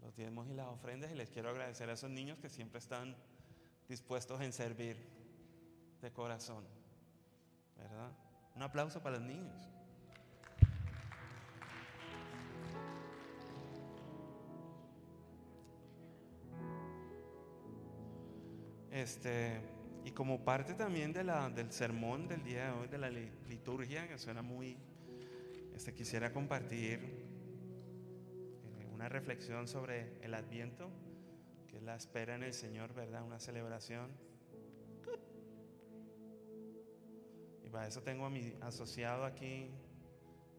[0.00, 3.14] los diezmos y las ofrendas y les quiero agradecer a esos niños que siempre están
[3.88, 4.96] dispuestos en servir
[6.00, 6.64] de corazón.
[7.76, 8.10] ¿Verdad?
[8.54, 9.72] Un aplauso para los niños.
[18.90, 19.60] Este,
[20.04, 24.06] y como parte también de la, del sermón del día de hoy, de la liturgia,
[24.06, 24.76] que suena muy,
[25.70, 27.00] pues te quisiera compartir
[28.78, 30.90] eh, una reflexión sobre el Adviento,
[31.68, 33.24] que es la espera en el Señor, ¿verdad?
[33.24, 34.10] Una celebración.
[37.72, 39.70] Para eso tengo a mi asociado aquí,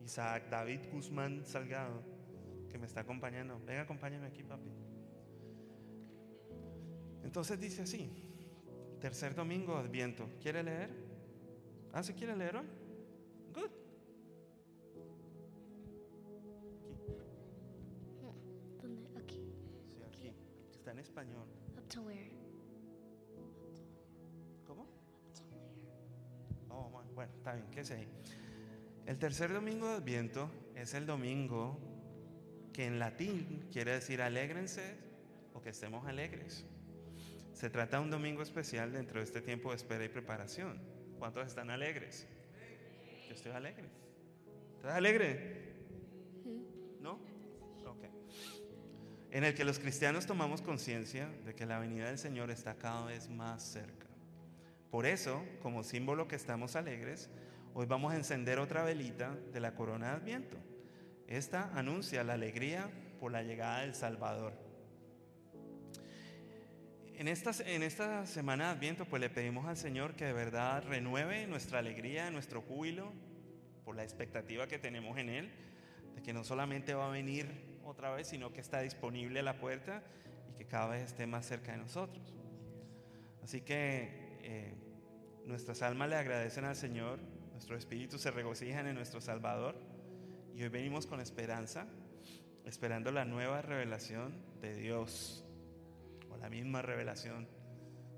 [0.04, 2.02] Isaac David Guzmán Salgado,
[2.70, 3.62] que me está acompañando.
[3.66, 4.72] Venga, acompáñame aquí, papi.
[7.24, 8.10] Entonces dice así,
[9.00, 10.28] tercer domingo Adviento.
[10.42, 10.90] ¿Quiere leer?
[11.94, 12.66] Ah, ¿se quiere leer hoy?
[13.54, 13.72] Good.
[18.82, 19.08] ¿Dónde?
[19.20, 19.48] Aquí.
[19.88, 20.34] Sí, aquí.
[20.72, 21.48] Está en español.
[21.78, 22.43] Up to where?
[27.14, 28.08] Bueno, está bien, ¿qué sé ahí?
[29.06, 31.80] El tercer domingo de Adviento es el domingo
[32.72, 34.96] que en latín quiere decir alégrense
[35.54, 36.66] o que estemos alegres.
[37.54, 40.82] Se trata de un domingo especial dentro de este tiempo de espera y preparación.
[41.20, 42.28] ¿Cuántos están alegres?
[43.28, 43.90] Yo estoy alegre.
[44.78, 45.74] ¿Estás alegre?
[47.00, 47.20] ¿No?
[47.86, 48.06] Ok.
[49.32, 53.06] En el que los cristianos tomamos conciencia de que la venida del Señor está cada
[53.06, 54.08] vez más cerca.
[54.94, 57.28] Por eso, como símbolo que estamos alegres,
[57.74, 60.58] hoy vamos a encender otra velita de la corona de Adviento.
[61.26, 64.54] Esta anuncia la alegría por la llegada del Salvador.
[67.16, 70.84] En esta, en esta semana de Adviento, pues le pedimos al Señor que de verdad
[70.84, 73.12] renueve nuestra alegría, nuestro júbilo,
[73.86, 75.52] por la expectativa que tenemos en Él,
[76.14, 79.58] de que no solamente va a venir otra vez, sino que está disponible a la
[79.58, 80.04] puerta
[80.52, 82.32] y que cada vez esté más cerca de nosotros.
[83.42, 84.74] Así que eh,
[85.46, 87.20] nuestras almas le agradecen al Señor,
[87.52, 89.76] nuestros espíritus se regocijan en nuestro Salvador
[90.56, 91.88] y hoy venimos con esperanza,
[92.66, 95.44] esperando la nueva revelación de Dios
[96.30, 97.46] o la misma revelación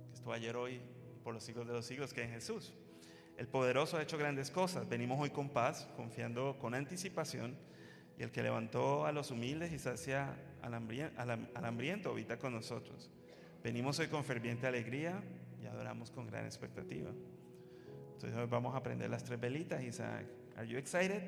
[0.09, 0.82] que estuvo ayer, hoy
[1.23, 2.73] por los siglos de los siglos, que es Jesús.
[3.38, 4.88] El poderoso ha hecho grandes cosas.
[4.88, 7.55] Venimos hoy con paz, confiando con anticipación.
[8.17, 12.11] Y el que levantó a los humildes y sacia al, hambrien- al ham- al hambriento
[12.11, 13.09] habita con nosotros.
[13.61, 15.21] Venimos hoy con ferviente alegría
[15.68, 17.11] adoramos con gran expectativa.
[18.13, 19.84] Entonces hoy vamos a prender las tres velitas.
[19.84, 21.22] Isaac, ¿are you excited?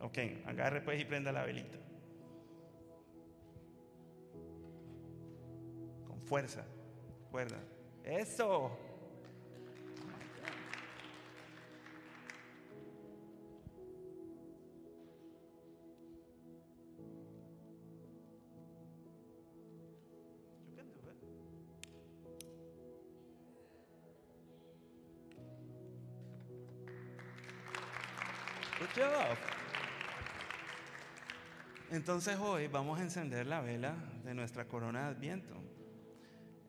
[0.00, 1.78] Ok, agarre pues y prenda la velita.
[6.06, 6.64] Con fuerza,
[7.30, 7.58] cuerda.
[8.04, 8.91] Eso.
[31.90, 35.54] Entonces hoy vamos a encender la vela de nuestra corona de Adviento.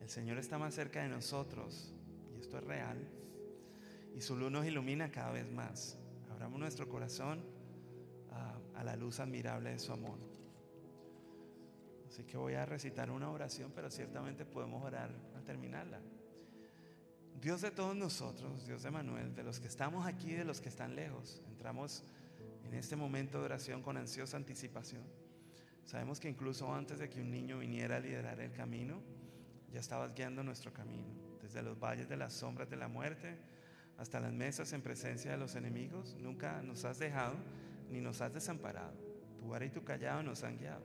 [0.00, 1.92] El Señor está más cerca de nosotros
[2.34, 2.96] y esto es real.
[4.14, 5.98] Y su luz nos ilumina cada vez más.
[6.30, 7.44] Abramos nuestro corazón
[8.30, 10.18] a, a la luz admirable de su amor.
[12.08, 16.00] Así que voy a recitar una oración, pero ciertamente podemos orar al terminarla.
[17.38, 20.70] Dios de todos nosotros, Dios de Manuel, de los que estamos aquí de los que
[20.70, 22.04] están lejos, entramos
[22.64, 25.02] en este momento de oración con ansiosa anticipación.
[25.84, 29.02] Sabemos que incluso antes de que un niño viniera a liderar el camino,
[29.70, 31.06] ya estabas guiando nuestro camino,
[31.42, 33.36] desde los valles de las sombras de la muerte
[33.98, 36.16] hasta las mesas en presencia de los enemigos.
[36.18, 37.34] Nunca nos has dejado
[37.90, 38.94] ni nos has desamparado.
[39.38, 40.84] Tu vara y tu callado nos han guiado.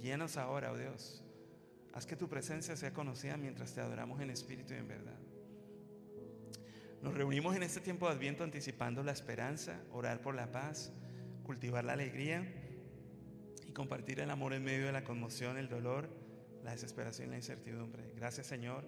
[0.00, 1.22] Guíanos ahora, oh Dios.
[1.92, 5.18] Haz que tu presencia sea conocida mientras te adoramos en espíritu y en verdad.
[7.02, 10.92] Nos reunimos en este tiempo de Adviento anticipando la esperanza, orar por la paz,
[11.50, 12.46] cultivar la alegría
[13.66, 16.08] y compartir el amor en medio de la conmoción, el dolor,
[16.62, 18.12] la desesperación y la incertidumbre.
[18.14, 18.84] Gracias Señor,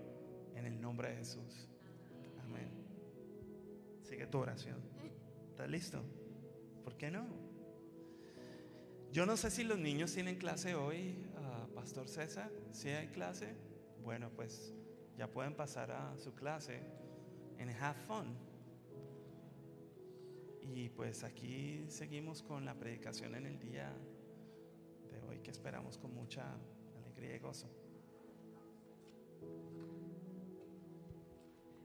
[0.54, 1.68] en el nombre de Jesús.
[2.44, 2.70] Amén.
[4.04, 4.76] Sigue tu oración.
[5.50, 6.04] ¿Estás listo?
[6.84, 7.26] ¿Por qué no?
[9.10, 12.52] Yo no sé si los niños tienen clase hoy, ah, Pastor César.
[12.70, 13.56] Si hay clase,
[14.04, 14.72] bueno, pues
[15.18, 16.78] ya pueden pasar a su clase
[17.58, 18.51] en Have Fun.
[20.62, 23.92] Y pues aquí seguimos con la predicación en el día
[25.10, 26.44] de hoy que esperamos con mucha
[26.96, 27.68] alegría y gozo.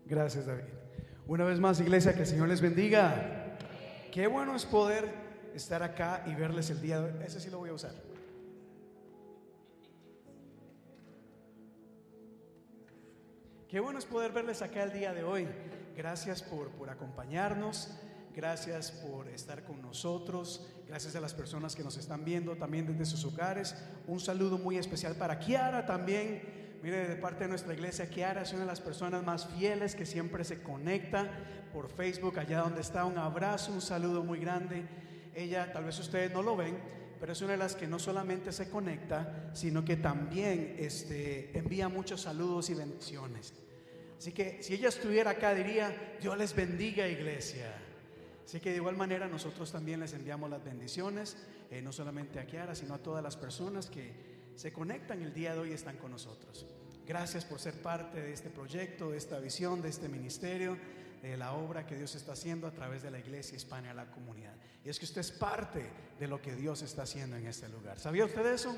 [0.05, 0.63] Gracias, David.
[1.27, 3.57] Una vez más, iglesia, que el Señor les bendiga.
[4.11, 5.11] Qué bueno es poder
[5.53, 7.25] estar acá y verles el día de hoy.
[7.25, 7.93] Ese sí lo voy a usar.
[13.67, 15.45] Qué bueno es poder verles acá el día de hoy.
[15.97, 17.91] Gracias por, por acompañarnos.
[18.37, 20.63] Gracias por estar con nosotros.
[20.87, 23.73] Gracias a las personas que nos están viendo también desde sus hogares.
[24.05, 26.77] Un saludo muy especial para Kiara también.
[26.83, 30.05] Mire, de parte de nuestra iglesia, Kiara es una de las personas más fieles que
[30.05, 31.31] siempre se conecta
[31.73, 33.05] por Facebook, allá donde está.
[33.05, 34.87] Un abrazo, un saludo muy grande.
[35.33, 36.77] ella, tal vez ustedes no lo ven,
[37.19, 41.89] pero es una de las que no solamente se conecta, sino que también este, envía
[41.89, 43.55] muchos saludos y bendiciones.
[44.15, 47.86] Así que si ella estuviera acá diría, Dios les bendiga iglesia.
[48.47, 51.35] Así que de igual manera nosotros también les enviamos las bendiciones,
[51.69, 55.53] eh, no solamente a Kiara, sino a todas las personas que se conectan el día
[55.53, 56.65] de hoy y están con nosotros.
[57.05, 60.77] Gracias por ser parte de este proyecto, de esta visión, de este ministerio,
[61.21, 64.55] de la obra que Dios está haciendo a través de la iglesia hispana la comunidad.
[64.85, 67.99] Y es que usted es parte de lo que Dios está haciendo en este lugar.
[67.99, 68.73] ¿Sabía usted eso?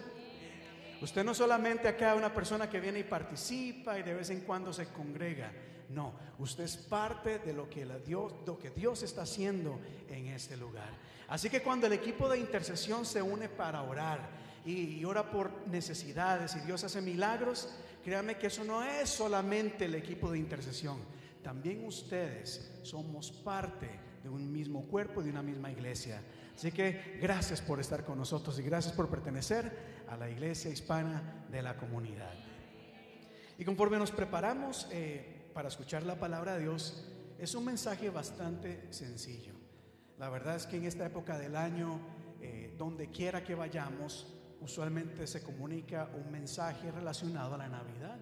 [0.99, 4.73] Usted no solamente acá una persona que viene y participa y de vez en cuando
[4.73, 5.51] se congrega.
[5.89, 10.55] No, usted es parte de lo que, Dios, lo que Dios está haciendo en este
[10.55, 10.89] lugar.
[11.27, 14.29] Así que cuando el equipo de intercesión se une para orar
[14.65, 17.69] y, y ora por necesidades y Dios hace milagros,
[18.03, 20.97] créame que eso no es solamente el equipo de intercesión.
[21.41, 23.89] También ustedes somos parte
[24.21, 26.21] de un mismo cuerpo, de una misma iglesia.
[26.55, 31.45] Así que gracias por estar con nosotros y gracias por pertenecer a la iglesia hispana
[31.49, 32.33] de la comunidad.
[33.57, 37.03] Y conforme nos preparamos eh, para escuchar la palabra de Dios,
[37.37, 39.53] es un mensaje bastante sencillo.
[40.17, 41.99] La verdad es que en esta época del año,
[42.41, 44.27] eh, donde quiera que vayamos,
[44.61, 48.17] usualmente se comunica un mensaje relacionado a la Navidad.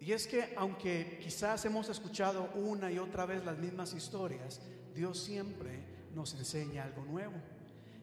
[0.00, 4.60] Y es que aunque quizás hemos escuchado una y otra vez las mismas historias,
[4.94, 7.36] Dios siempre nos enseña algo nuevo.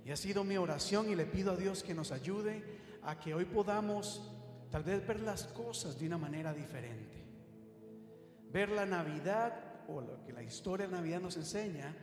[0.06, 2.64] Y ha sido mi oración y le pido a Dios que nos ayude
[3.04, 4.32] a que hoy podamos
[4.70, 7.27] tal vez ver las cosas de una manera diferente.
[8.52, 9.54] Ver la Navidad
[9.88, 11.96] o lo que la historia de Navidad nos enseña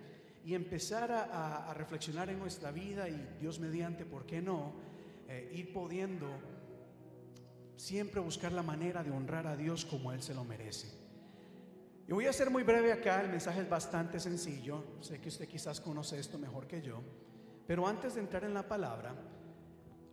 [0.45, 4.75] y empezar a, reflexionar en nuestra vida y Dios mediante, ¿por qué no?
[5.29, 6.29] Eh, ir pudiendo
[7.77, 10.89] siempre buscar la manera de honrar a Dios como Él se lo merece.
[12.07, 15.49] Y voy a ser muy breve acá, el mensaje es bastante sencillo, sé que usted
[15.49, 17.01] quizás conoce esto mejor que yo,
[17.67, 19.15] pero antes de entrar en la palabra,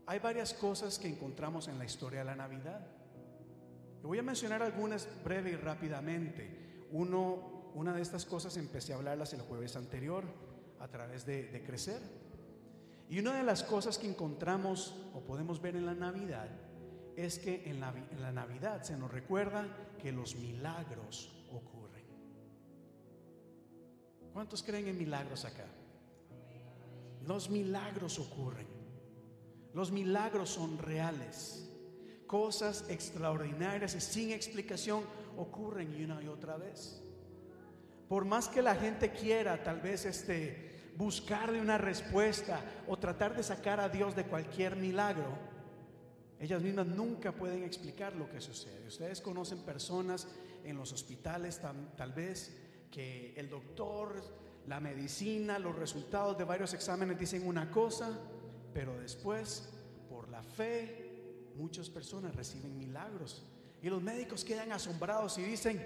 [0.06, 2.88] hay varias cosas que encontramos en la historia de la Navidad.
[4.04, 6.86] Voy a mencionar algunas breve y rápidamente.
[6.91, 10.24] Uno, una de estas cosas empecé a hablarlas el jueves anterior
[10.80, 12.02] a través de, Crecer.
[13.10, 16.49] Y una de las cosas que encontramos o podemos ver en la Navidad
[17.16, 19.68] es que en la, en la Navidad se nos recuerda
[20.02, 22.06] que los milagros ocurren.
[24.34, 25.66] ¿Cuántos creen en milagros acá?
[27.28, 28.68] Los milagros ocurren.
[29.74, 31.71] Los milagros son reales.
[32.32, 35.04] Cosas extraordinarias y sin explicación
[35.36, 37.04] ocurren una y otra vez.
[38.08, 43.44] Por más que la gente quiera tal vez este buscarle una respuesta o tratar de
[43.44, 45.38] sacar a Dios de cualquier milagro,
[46.40, 48.88] ellas mismas nunca pueden explicar lo que sucede.
[48.88, 50.26] Ustedes conocen personas
[50.64, 51.60] en los hospitales
[51.98, 52.58] tal vez
[52.90, 54.24] que el doctor,
[54.68, 58.18] la medicina, los resultados de varios exámenes dicen una cosa,
[58.74, 59.70] pero después,
[60.10, 61.11] por la fe,
[61.62, 63.45] muchas personas reciben milagros.
[63.84, 65.86] Y los médicos quedan asombrados y dicen,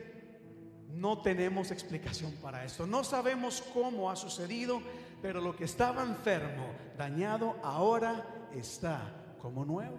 [0.90, 2.88] no tenemos explicación para esto.
[2.88, 4.82] No sabemos cómo ha sucedido,
[5.22, 6.68] pero lo que estaba enfermo,
[6.98, 9.98] dañado, ahora está como nuevo.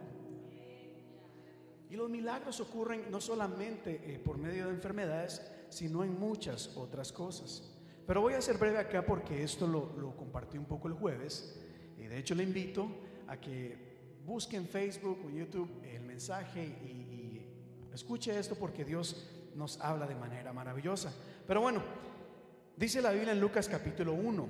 [1.90, 7.12] Y los milagros ocurren no solamente eh, por medio de enfermedades, sino en muchas otras
[7.12, 7.70] cosas.
[8.06, 11.60] Pero voy a ser breve acá porque esto lo, compartí un poco el jueves.
[11.98, 12.88] Y de hecho le invito
[13.28, 13.85] a que
[14.26, 17.46] busque en Facebook o YouTube el mensaje y, y
[17.94, 19.24] escuche esto porque Dios
[19.54, 21.12] nos habla de manera maravillosa.
[21.46, 21.82] Pero bueno,
[22.76, 24.48] dice la Biblia en Lucas capítulo 1,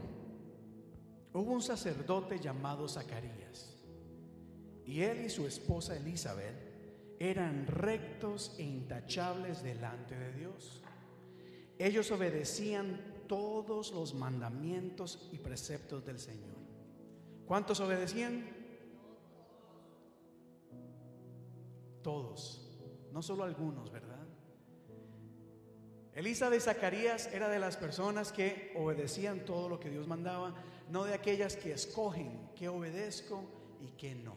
[1.34, 3.76] hubo un sacerdote llamado Zacarías
[4.86, 6.54] y él y su esposa Elizabeth
[7.18, 10.82] eran rectos e intachables delante de Dios.
[11.78, 16.56] Ellos obedecían todos los mandamientos y preceptos del Señor.
[17.46, 18.55] ¿Cuántos obedecían?
[22.06, 22.60] Todos,
[23.10, 24.24] no solo algunos, ¿verdad?
[26.14, 30.54] Elisa de Zacarías era de las personas que obedecían todo lo que Dios mandaba,
[30.88, 33.42] no de aquellas que escogen qué obedezco
[33.80, 34.36] y qué no.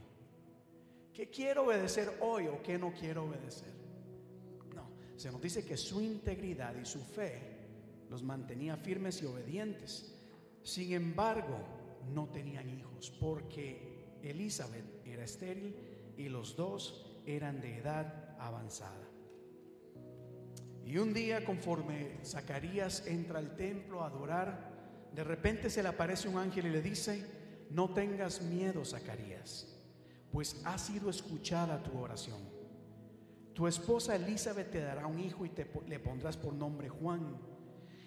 [1.13, 3.71] ¿Qué quiero obedecer hoy o qué no quiero obedecer?
[5.15, 7.67] se nos dice que su integridad y su fe
[8.09, 10.11] los mantenía firmes y obedientes.
[10.63, 11.59] Sin embargo,
[12.15, 15.75] no tenían hijos porque Elizabeth era estéril
[16.17, 19.07] y los dos eran de edad avanzada.
[20.83, 26.27] Y un día, conforme Zacarías entra al templo a adorar, de repente se le aparece
[26.27, 27.25] un ángel y le dice,
[27.69, 29.79] no tengas miedo, Zacarías,
[30.31, 32.59] pues ha sido escuchada tu oración
[33.59, 37.35] tu esposa Elizabeth te dará un hijo y te, le pondrás por nombre Juan.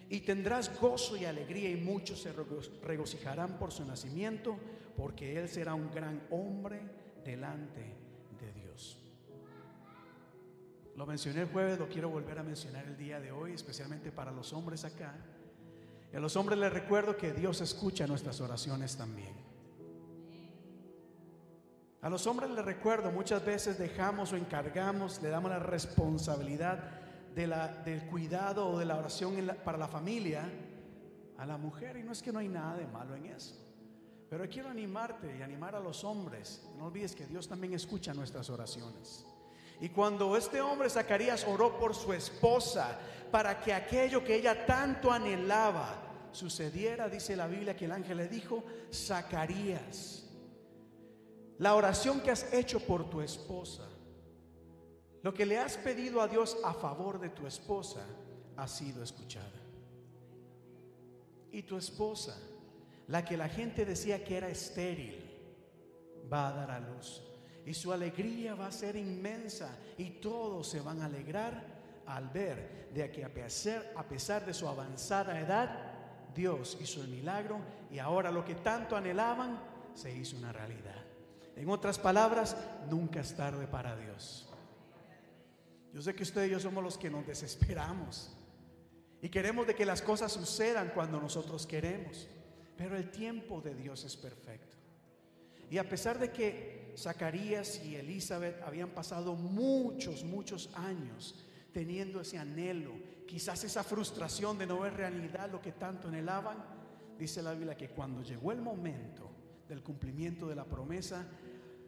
[0.08, 4.56] Y tendrás gozo y alegría y muchos se rego- regocijarán por su nacimiento,
[4.96, 6.80] porque él será un gran hombre
[7.22, 8.01] delante.
[10.96, 14.30] Lo mencioné el jueves, lo quiero volver a mencionar el día de hoy, especialmente para
[14.30, 15.14] los hombres acá.
[16.12, 19.32] Y a los hombres les recuerdo que Dios escucha nuestras oraciones también.
[22.02, 27.00] A los hombres les recuerdo, muchas veces dejamos o encargamos, le damos la responsabilidad
[27.34, 29.34] de la, del cuidado o de la oración
[29.64, 30.50] para la familia
[31.38, 31.96] a la mujer.
[31.96, 33.54] Y no es que no hay nada de malo en eso.
[34.28, 36.68] Pero quiero animarte y animar a los hombres.
[36.76, 39.24] No olvides que Dios también escucha nuestras oraciones.
[39.82, 43.00] Y cuando este hombre Zacarías oró por su esposa
[43.32, 48.28] para que aquello que ella tanto anhelaba sucediera, dice la Biblia que el ángel le
[48.28, 48.62] dijo,
[48.92, 50.24] Zacarías,
[51.58, 53.88] la oración que has hecho por tu esposa,
[55.20, 58.06] lo que le has pedido a Dios a favor de tu esposa,
[58.56, 59.66] ha sido escuchada.
[61.50, 62.38] Y tu esposa,
[63.08, 65.28] la que la gente decía que era estéril,
[66.32, 67.31] va a dar a luz.
[67.64, 71.64] Y su alegría va a ser inmensa y todos se van a alegrar
[72.06, 75.92] al ver de que a pesar, a pesar de su avanzada edad,
[76.34, 77.60] Dios hizo el milagro
[77.90, 79.60] y ahora lo que tanto anhelaban
[79.94, 81.02] se hizo una realidad.
[81.56, 82.56] En otras palabras,
[82.88, 84.48] nunca es tarde para Dios.
[85.92, 88.34] Yo sé que ustedes y yo somos los que nos desesperamos
[89.20, 92.26] y queremos de que las cosas sucedan cuando nosotros queremos,
[92.76, 94.71] pero el tiempo de Dios es perfecto.
[95.72, 101.34] Y a pesar de que Zacarías y Elizabeth habían pasado muchos, muchos años
[101.72, 102.90] teniendo ese anhelo,
[103.26, 106.58] quizás esa frustración de no ver realidad lo que tanto anhelaban,
[107.18, 109.30] dice la Biblia que cuando llegó el momento
[109.66, 111.26] del cumplimiento de la promesa,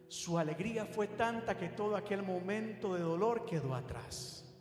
[0.07, 4.51] su alegría fue tanta que todo aquel momento de dolor quedó atrás.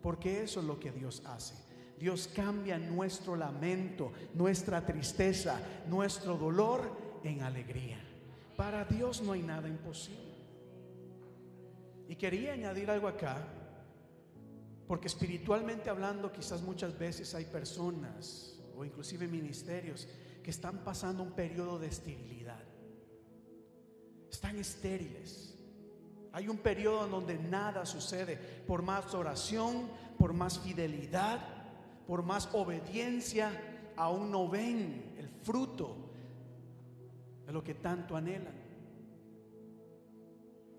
[0.00, 1.56] Porque eso es lo que Dios hace.
[1.98, 8.06] Dios cambia nuestro lamento, nuestra tristeza, nuestro dolor en alegría.
[8.60, 10.34] Para Dios no hay nada imposible.
[12.06, 13.42] Y quería añadir algo acá,
[14.86, 20.06] porque espiritualmente hablando quizás muchas veces hay personas o inclusive ministerios
[20.42, 22.62] que están pasando un periodo de esterilidad.
[24.30, 25.54] Están estériles.
[26.30, 28.36] Hay un periodo en donde nada sucede.
[28.66, 29.88] Por más oración,
[30.18, 31.40] por más fidelidad,
[32.06, 33.58] por más obediencia,
[33.96, 36.09] aún no ven el fruto
[37.50, 38.54] de lo que tanto anhelan.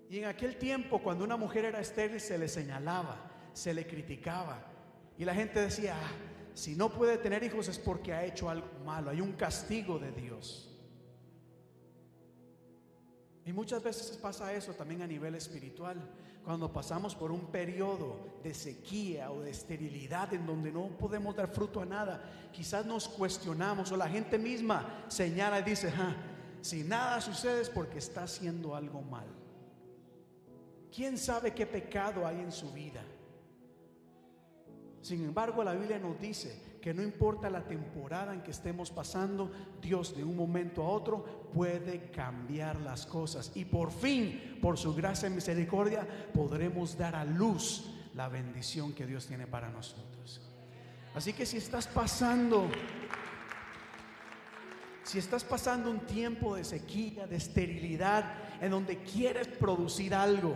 [0.08, 4.64] Y en aquel tiempo, cuando una mujer era estéril, se le señalaba, se le criticaba.
[5.18, 6.10] Y la gente decía, "Ah,
[6.54, 10.12] si no puede tener hijos es porque ha hecho algo malo, hay un castigo de
[10.12, 10.70] Dios.
[13.44, 15.98] Y muchas veces pasa eso también a nivel espiritual.
[16.42, 21.48] Cuando pasamos por un periodo de sequía o de esterilidad en donde no podemos dar
[21.48, 26.16] fruto a nada, quizás nos cuestionamos o la gente misma señala y dice, "Ah,
[26.62, 29.26] si nada sucede es porque está haciendo algo mal.
[30.94, 33.02] ¿Quién sabe qué pecado hay en su vida?
[35.00, 39.50] Sin embargo, la Biblia nos dice que no importa la temporada en que estemos pasando,
[39.80, 43.50] Dios de un momento a otro puede cambiar las cosas.
[43.56, 49.06] Y por fin, por su gracia y misericordia, podremos dar a luz la bendición que
[49.06, 50.40] Dios tiene para nosotros.
[51.14, 52.68] Así que si estás pasando,
[55.04, 60.54] si estás pasando un tiempo de sequía, de esterilidad, en donde quieres producir algo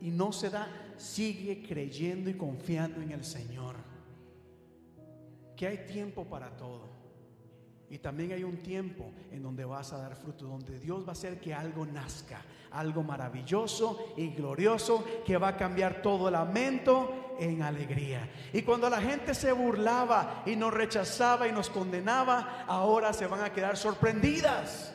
[0.00, 3.90] y no se da, sigue creyendo y confiando en el Señor
[5.60, 6.88] que hay tiempo para todo.
[7.90, 11.12] Y también hay un tiempo en donde vas a dar fruto, donde Dios va a
[11.12, 17.62] hacer que algo nazca, algo maravilloso y glorioso que va a cambiar todo lamento en
[17.62, 18.28] alegría.
[18.52, 23.42] Y cuando la gente se burlaba y nos rechazaba y nos condenaba, ahora se van
[23.42, 24.94] a quedar sorprendidas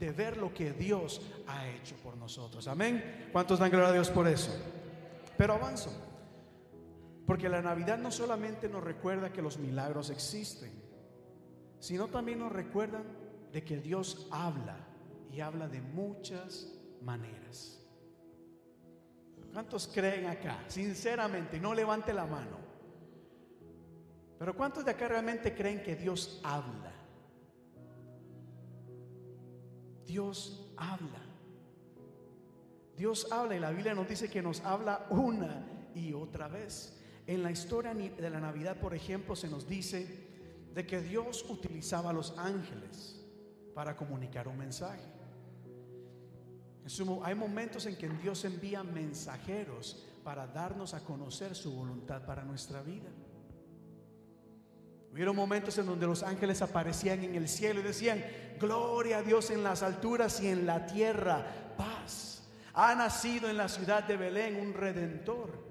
[0.00, 2.66] de ver lo que Dios ha hecho por nosotros.
[2.66, 3.28] Amén.
[3.30, 4.50] ¿Cuántos dan gloria a Dios por eso?
[5.36, 5.92] Pero avanzo.
[7.26, 10.72] Porque la Navidad no solamente nos recuerda que los milagros existen,
[11.78, 13.04] sino también nos recuerdan
[13.52, 14.78] de que Dios habla
[15.30, 16.72] y habla de muchas
[17.02, 17.85] maneras.
[19.56, 20.64] ¿Cuántos creen acá?
[20.68, 22.58] Sinceramente, no levante la mano.
[24.38, 26.92] Pero ¿cuántos de acá realmente creen que Dios habla?
[30.04, 31.22] Dios habla.
[32.98, 37.02] Dios habla y la Biblia nos dice que nos habla una y otra vez.
[37.26, 40.28] En la historia de la Navidad, por ejemplo, se nos dice
[40.74, 43.24] de que Dios utilizaba a los ángeles
[43.74, 45.15] para comunicar un mensaje.
[47.24, 52.80] Hay momentos en que Dios envía mensajeros para darnos a conocer su voluntad para nuestra
[52.82, 53.08] vida.
[55.12, 58.22] Hubieron momentos en donde los ángeles aparecían en el cielo y decían,
[58.60, 62.46] gloria a Dios en las alturas y en la tierra, paz.
[62.74, 65.64] Ha nacido en la ciudad de Belén un redentor.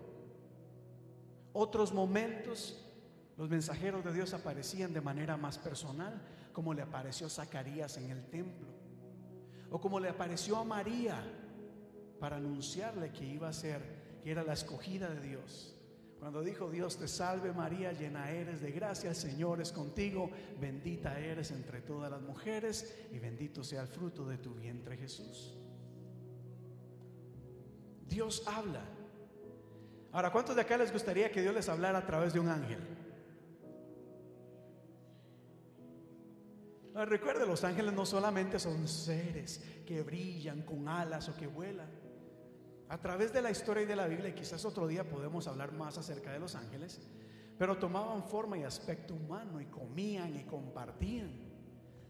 [1.54, 2.84] Otros momentos,
[3.38, 8.26] los mensajeros de Dios aparecían de manera más personal, como le apareció Zacarías en el
[8.26, 8.68] templo,
[9.72, 11.22] o como le apareció a María
[12.20, 15.76] para anunciarle que iba a ser, que era la escogida de Dios.
[16.20, 21.20] Cuando dijo Dios te salve María, llena eres de gracia, el Señor es contigo, bendita
[21.20, 25.58] eres entre todas las mujeres y bendito sea el fruto de tu vientre Jesús.
[28.08, 28.82] Dios habla.
[30.12, 32.80] Ahora, ¿cuántos de acá les gustaría que Dios les hablara a través de un ángel?
[36.96, 41.90] No, recuerde, los ángeles no solamente son seres que brillan con alas o que vuelan.
[42.88, 45.74] A través de la historia y de la Biblia, y quizás otro día podemos hablar
[45.74, 47.02] más acerca de los ángeles,
[47.58, 51.34] pero tomaban forma y aspecto humano y comían y compartían.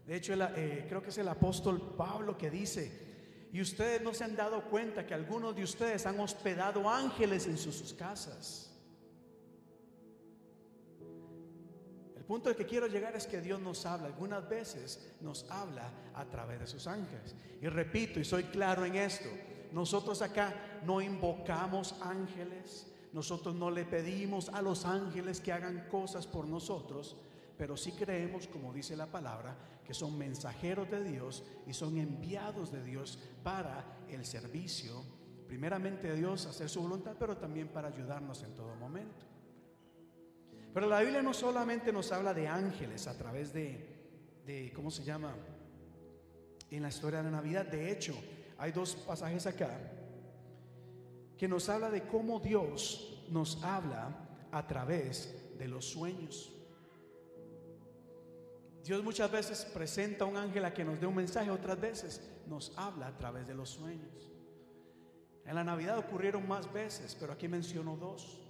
[0.06, 4.22] De hecho, eh, creo que es el apóstol Pablo que dice, y ustedes no se
[4.22, 8.72] han dado cuenta que algunos de ustedes han hospedado ángeles en sus casas.
[12.26, 16.24] Punto al que quiero llegar es que Dios nos habla, algunas veces nos habla a
[16.26, 17.34] través de sus ángeles.
[17.60, 19.28] Y repito, y soy claro en esto,
[19.72, 26.26] nosotros acá no invocamos ángeles, nosotros no le pedimos a los ángeles que hagan cosas
[26.26, 27.16] por nosotros,
[27.56, 32.72] pero sí creemos, como dice la palabra, que son mensajeros de Dios y son enviados
[32.72, 35.02] de Dios para el servicio,
[35.46, 39.24] primeramente de Dios, hacer su voluntad, pero también para ayudarnos en todo momento.
[40.76, 45.02] Pero la Biblia no solamente nos habla de ángeles a través de, de ¿cómo se
[45.04, 45.34] llama?
[46.70, 48.14] En la historia de la Navidad, de hecho,
[48.58, 49.70] hay dos pasajes acá
[51.38, 56.52] que nos habla de cómo Dios nos habla a través de los sueños.
[58.84, 62.20] Dios muchas veces presenta a un ángel a que nos dé un mensaje, otras veces
[62.46, 64.30] nos habla a través de los sueños.
[65.46, 68.45] En la Navidad ocurrieron más veces, pero aquí menciono dos.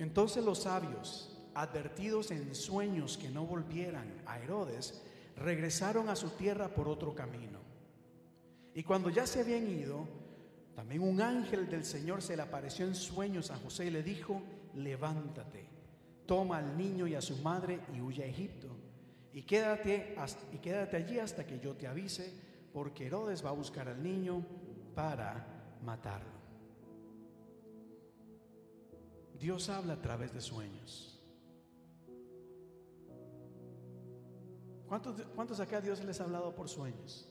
[0.00, 5.02] Entonces los sabios, advertidos en sueños que no volvieran a Herodes,
[5.36, 7.60] regresaron a su tierra por otro camino.
[8.74, 10.08] Y cuando ya se habían ido,
[10.74, 14.40] también un ángel del Señor se le apareció en sueños a José y le dijo,
[14.74, 15.66] levántate,
[16.24, 18.68] toma al niño y a su madre y huye a Egipto.
[19.34, 20.16] Y quédate,
[20.50, 22.32] y quédate allí hasta que yo te avise,
[22.72, 24.46] porque Herodes va a buscar al niño
[24.94, 25.46] para
[25.84, 26.39] matarlo.
[29.40, 31.18] Dios habla a través de sueños.
[34.86, 37.26] ¿Cuántos, ¿Cuántos acá Dios les ha hablado por sueños?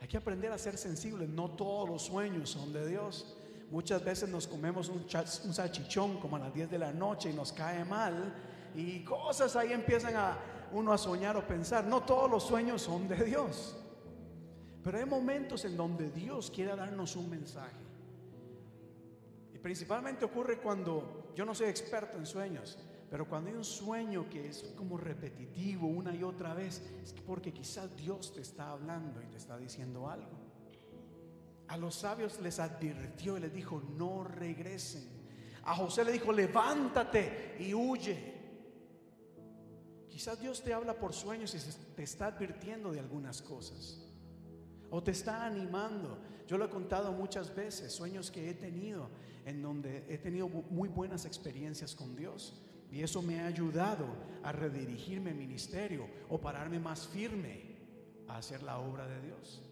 [0.00, 1.28] Hay que aprender a ser sensibles.
[1.28, 3.36] No todos los sueños son de Dios.
[3.70, 7.34] Muchas veces nos comemos un, un salchichón como a las 10 de la noche y
[7.34, 8.34] nos cae mal.
[8.74, 10.38] Y cosas ahí empiezan a
[10.72, 11.84] uno a soñar o pensar.
[11.84, 13.76] No todos los sueños son de Dios.
[14.82, 17.85] Pero hay momentos en donde Dios quiere darnos un mensaje.
[19.66, 22.78] Principalmente ocurre cuando yo no soy experto en sueños.
[23.10, 27.52] Pero cuando hay un sueño que es como repetitivo una y otra vez, es porque
[27.52, 30.38] quizás Dios te está hablando y te está diciendo algo.
[31.66, 35.02] A los sabios les advirtió y les dijo, no regresen.
[35.64, 38.34] A José le dijo, levántate y huye.
[40.08, 44.05] Quizás Dios te habla por sueños y te está advirtiendo de algunas cosas.
[44.90, 46.18] O te está animando.
[46.46, 49.08] Yo lo he contado muchas veces, sueños que he tenido,
[49.44, 52.62] en donde he tenido muy buenas experiencias con Dios.
[52.90, 54.06] Y eso me ha ayudado
[54.42, 57.76] a redirigirme mi ministerio o pararme más firme
[58.28, 59.62] a hacer la obra de Dios.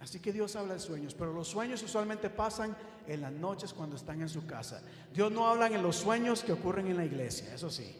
[0.00, 2.76] Así que Dios habla de sueños, pero los sueños usualmente pasan
[3.06, 4.82] en las noches cuando están en su casa.
[5.12, 7.96] Dios no habla en los sueños que ocurren en la iglesia, eso sí.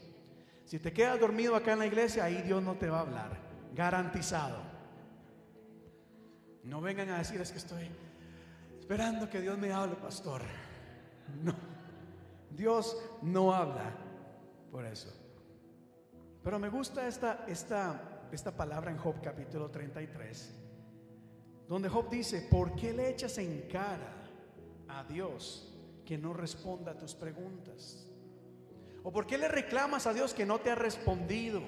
[0.64, 3.38] Si te quedas dormido acá en la iglesia, ahí Dios no te va a hablar,
[3.74, 4.77] garantizado.
[6.68, 7.88] No vengan a decir es que estoy
[8.78, 10.42] esperando que Dios me hable, pastor.
[11.42, 11.54] No.
[12.50, 13.94] Dios no habla
[14.70, 15.10] por eso.
[16.42, 20.54] Pero me gusta esta, esta, esta palabra en Job capítulo 33,
[21.66, 24.24] donde Job dice, ¿por qué le echas en cara
[24.88, 28.06] a Dios que no responda a tus preguntas?
[29.04, 31.62] ¿O por qué le reclamas a Dios que no te ha respondido?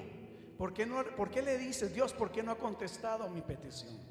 [0.59, 4.10] ¿Por qué, no, ¿Por qué le dices, Dios, por qué no ha contestado mi petición?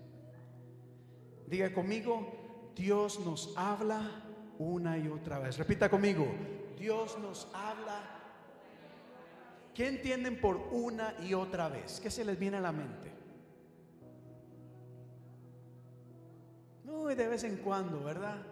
[1.51, 4.23] Diga conmigo, Dios nos habla
[4.59, 5.59] una y otra vez.
[5.59, 6.27] Repita conmigo,
[6.79, 8.01] Dios nos habla.
[9.75, 12.01] ¿Qué entienden por una y otra vez?
[12.01, 13.13] ¿Qué se les viene a la mente?
[16.85, 18.47] No, de vez en cuando, ¿verdad?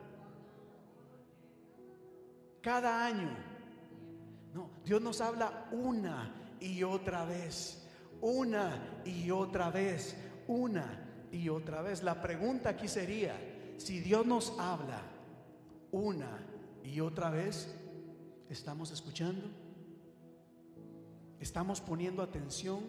[2.69, 3.31] cada año.
[4.53, 7.89] No, Dios nos habla una y otra vez,
[8.21, 12.03] una y otra vez, una y otra vez.
[12.03, 13.37] La pregunta aquí sería,
[13.77, 15.03] si Dios nos habla
[15.93, 16.39] una
[16.85, 17.75] y otra vez,
[18.49, 19.49] ¿estamos escuchando?
[21.41, 22.81] ¿Estamos poniendo atención?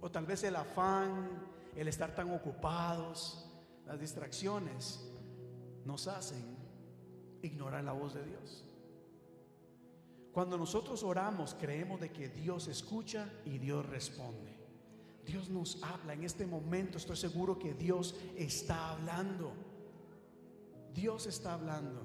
[0.00, 1.30] O tal vez el afán,
[1.76, 3.48] el estar tan ocupados,
[3.86, 5.08] las distracciones
[5.84, 6.56] nos hacen
[7.42, 8.64] ignorar la voz de Dios.
[10.32, 14.61] Cuando nosotros oramos, creemos de que Dios escucha y Dios responde.
[15.24, 19.52] Dios nos habla en este momento, estoy seguro que Dios está hablando.
[20.92, 22.02] Dios está hablando,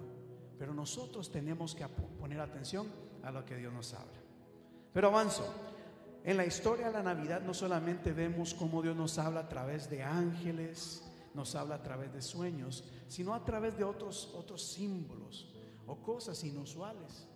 [0.58, 2.88] pero nosotros tenemos que poner atención
[3.24, 4.20] a lo que Dios nos habla.
[4.94, 5.46] Pero avanzo.
[6.24, 9.90] En la historia de la Navidad no solamente vemos cómo Dios nos habla a través
[9.90, 11.02] de ángeles,
[11.34, 15.54] nos habla a través de sueños, sino a través de otros, otros símbolos
[15.86, 17.28] o cosas inusuales.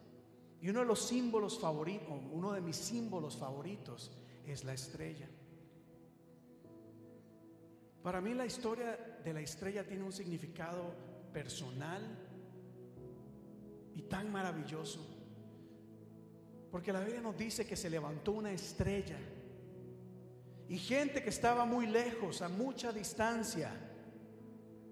[0.59, 4.11] Y uno de los símbolos favoritos, uno de mis símbolos favoritos
[4.45, 5.29] es la estrella.
[8.03, 10.93] Para mí la historia de la estrella tiene un significado
[11.31, 12.01] personal
[13.93, 15.05] y tan maravilloso.
[16.71, 19.17] Porque la Biblia nos dice que se levantó una estrella
[20.67, 23.71] y gente que estaba muy lejos, a mucha distancia,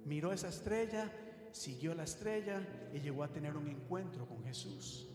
[0.04, 1.10] miró esa estrella,
[1.52, 2.62] siguió la estrella
[2.94, 5.08] y llegó a tener un encuentro con Jesús.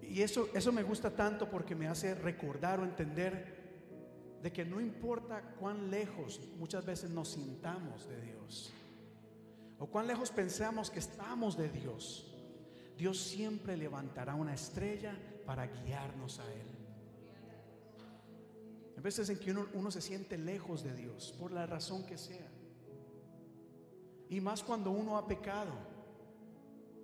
[0.00, 3.55] Y eso, eso me gusta tanto porque me hace recordar o entender
[4.46, 8.72] de que no importa cuán lejos muchas veces nos sintamos de Dios
[9.80, 12.32] o cuán lejos pensamos que estamos de Dios,
[12.96, 16.68] Dios siempre levantará una estrella para guiarnos a Él.
[18.96, 22.16] A veces en que uno, uno se siente lejos de Dios, por la razón que
[22.16, 22.48] sea.
[24.28, 25.72] Y más cuando uno ha pecado.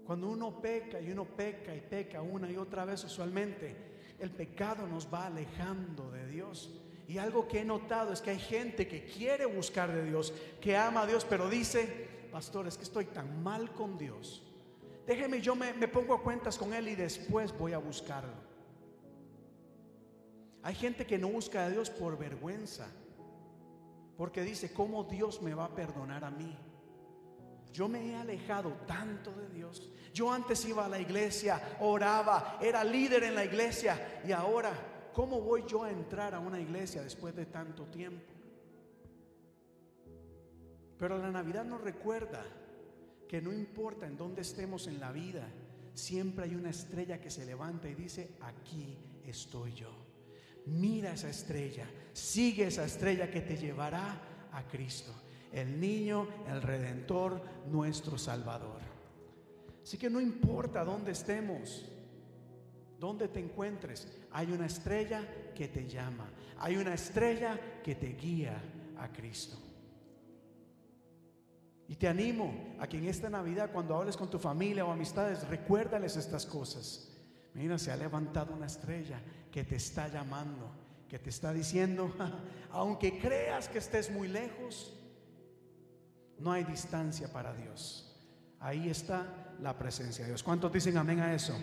[0.06, 4.86] Cuando uno peca y uno peca y peca una y otra vez usualmente, el pecado
[4.86, 6.78] nos va alejando de Dios.
[7.12, 10.32] Y algo que he notado es que hay gente que quiere buscar de Dios,
[10.62, 14.42] que ama a Dios, pero dice, pastor, es que estoy tan mal con Dios.
[15.06, 18.32] Déjeme, yo me, pongo a cuentas con Él y después voy a buscarlo.
[20.62, 22.86] Hay gente que no busca a Dios por vergüenza,
[24.16, 26.56] porque dice, ¿cómo Dios me va a perdonar a mí?
[27.74, 29.92] Yo me he alejado tanto de Dios.
[30.14, 35.40] Yo antes iba a la iglesia, oraba, era líder en la iglesia y ahora, ¿cómo
[35.40, 38.32] voy yo a entrar a una iglesia después de tanto tiempo?
[40.98, 42.44] Pero la Navidad nos recuerda
[43.28, 45.48] que no importa en dónde estemos en la vida,
[45.94, 49.90] siempre hay una estrella que se levanta y dice, aquí estoy yo.
[50.66, 54.20] Mira esa estrella, sigue esa estrella que te llevará
[54.52, 55.12] a Cristo
[55.52, 58.80] el niño, el redentor, nuestro Salvador.
[59.82, 61.88] Así que no importa dónde estemos,
[62.98, 65.22] dónde te encuentres, hay una estrella
[65.54, 68.60] que te llama, hay una estrella que te guía
[68.98, 69.58] a Cristo.
[71.88, 75.46] Y te animo a que en esta Navidad, cuando hables con tu familia o amistades,
[75.48, 77.10] recuérdales estas cosas.
[77.54, 79.20] Mira, se ha levantado una estrella
[79.50, 80.70] que te está llamando,
[81.06, 82.10] que te está diciendo,
[82.70, 84.94] aunque creas que estés muy lejos,
[86.38, 88.16] no hay distancia para Dios.
[88.58, 90.42] Ahí está la presencia de Dios.
[90.42, 91.54] ¿Cuántos dicen amén a eso?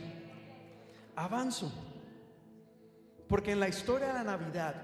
[1.15, 1.88] Avanzo.
[3.29, 4.75] Porque en la historia de la Navidad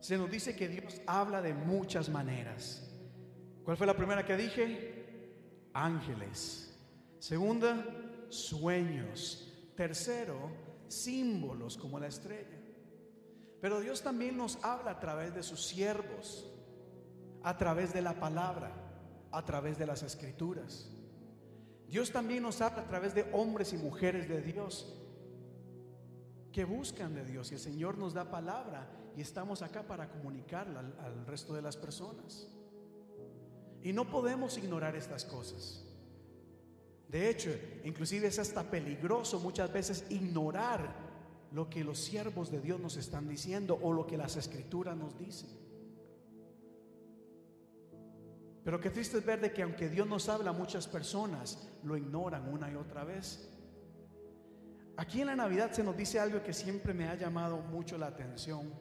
[0.00, 2.86] se nos dice que Dios habla de muchas maneras.
[3.64, 5.70] ¿Cuál fue la primera que dije?
[5.72, 6.78] Ángeles.
[7.18, 7.86] Segunda,
[8.28, 9.50] sueños.
[9.74, 10.50] Tercero,
[10.88, 12.60] símbolos como la estrella.
[13.62, 16.52] Pero Dios también nos habla a través de sus siervos,
[17.42, 18.84] a través de la palabra
[19.34, 20.88] a través de las escrituras.
[21.88, 24.94] Dios también nos habla a través de hombres y mujeres de Dios
[26.54, 30.84] que buscan de Dios y el Señor nos da palabra y estamos acá para comunicarla
[31.02, 32.46] al, resto de las personas.
[33.82, 35.84] Y no podemos ignorar estas cosas.
[37.08, 37.50] De hecho,
[37.82, 40.94] inclusive es hasta peligroso muchas veces ignorar
[41.50, 45.18] lo que los siervos de Dios nos están diciendo o lo que las escrituras nos
[45.18, 45.50] dicen.
[48.62, 52.48] Pero qué triste es ver de que aunque Dios nos habla, muchas personas lo ignoran
[52.48, 53.53] una y otra vez.
[54.96, 58.06] Aquí en la Navidad se nos dice algo que siempre me ha llamado mucho la
[58.06, 58.72] atención.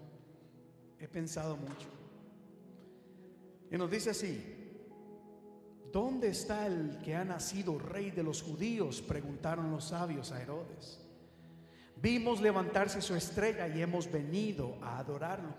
[1.00, 1.88] He pensado mucho.
[3.72, 4.42] Y nos dice así,
[5.92, 9.02] ¿dónde está el que ha nacido rey de los judíos?
[9.02, 11.00] Preguntaron los sabios a Herodes.
[11.96, 15.56] Vimos levantarse su estrella y hemos venido a adorarlo.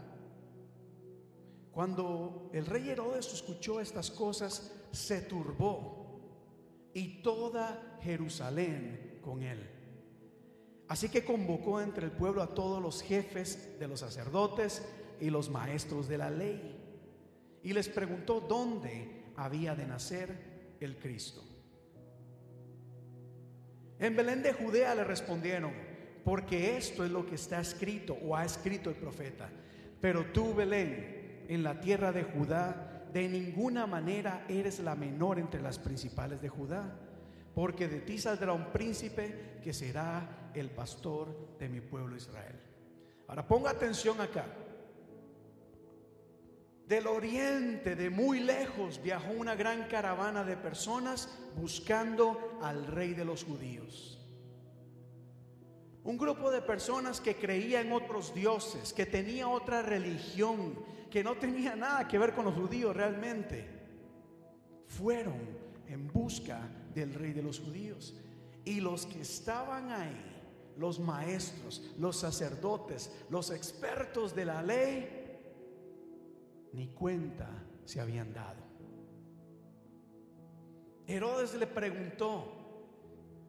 [1.72, 6.20] Cuando el rey Herodes escuchó estas cosas, se turbó
[6.92, 9.73] y toda Jerusalén con él.
[10.88, 14.82] Así que convocó entre el pueblo a todos los jefes de los sacerdotes
[15.20, 16.80] y los maestros de la ley
[17.64, 21.42] y les preguntó dónde había de nacer el Cristo.
[23.98, 25.72] En Belén de Judea le respondieron,
[26.24, 29.48] porque esto es lo que está escrito o ha escrito el profeta.
[30.00, 35.62] Pero tú, Belén, en la tierra de Judá, de ninguna manera eres la menor entre
[35.62, 36.98] las principales de Judá,
[37.54, 42.60] porque de ti saldrá un príncipe que será el pastor de mi pueblo Israel.
[43.28, 44.44] Ahora ponga atención acá.
[46.86, 53.24] Del oriente, de muy lejos, viajó una gran caravana de personas buscando al rey de
[53.24, 54.20] los judíos.
[56.02, 60.74] Un grupo de personas que creía en otros dioses, que tenía otra religión,
[61.10, 63.66] que no tenía nada que ver con los judíos realmente,
[64.86, 65.38] fueron
[65.88, 68.14] en busca del rey de los judíos.
[68.64, 70.34] Y los que estaban ahí,
[70.76, 75.24] los maestros, los sacerdotes, los expertos de la ley,
[76.72, 77.48] ni cuenta
[77.84, 78.62] se habían dado.
[81.06, 82.52] Herodes le preguntó,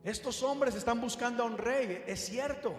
[0.04, 2.76] estos hombres están buscando a un rey, es cierto.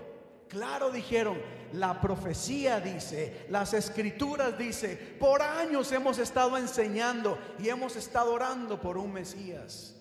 [0.48, 1.38] Claro, dijeron,
[1.72, 8.80] la profecía dice, las escrituras dice, por años hemos estado enseñando y hemos estado orando
[8.80, 9.95] por un Mesías.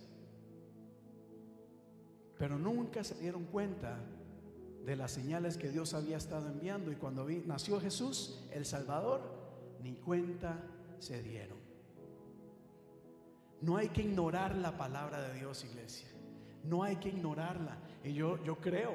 [2.38, 3.98] Pero nunca se dieron cuenta
[4.86, 9.22] de las señales que Dios había estado enviando y cuando nació Jesús, el Salvador,
[9.82, 10.60] ni cuenta
[10.99, 11.57] se dieron.
[13.62, 16.07] No hay que ignorar la palabra de Dios, iglesia.
[16.64, 17.78] No hay que ignorarla.
[18.03, 18.94] Y yo, yo creo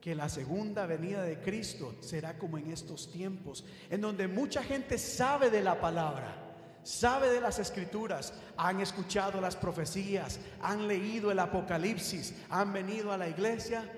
[0.00, 4.98] que la segunda venida de Cristo será como en estos tiempos, en donde mucha gente
[4.98, 6.45] sabe de la palabra,
[6.86, 13.18] sabe de las escrituras, han escuchado las profecías, han leído el Apocalipsis, han venido a
[13.18, 13.90] la iglesia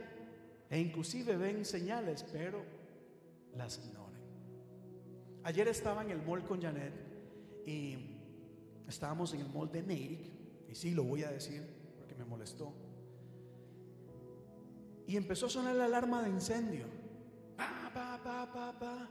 [0.71, 2.65] e inclusive ven señales, pero
[3.55, 4.23] las ignoran.
[5.45, 6.95] Ayer estaba en el mall con Janet
[7.67, 7.99] y
[8.89, 10.33] estábamos en el mall de Neirik,
[10.67, 11.63] y sí lo voy a decir
[11.99, 12.73] porque me molestó.
[15.07, 16.87] Y empezó a sonar la alarma de incendio.
[17.55, 19.11] Pa, pa, pa, pa, pa.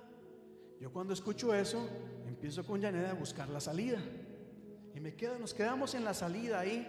[0.80, 1.88] Yo cuando escucho eso,
[2.38, 3.98] empiezo con Janet a buscar la salida.
[4.94, 6.86] Y me quedo, nos quedamos en la salida ahí.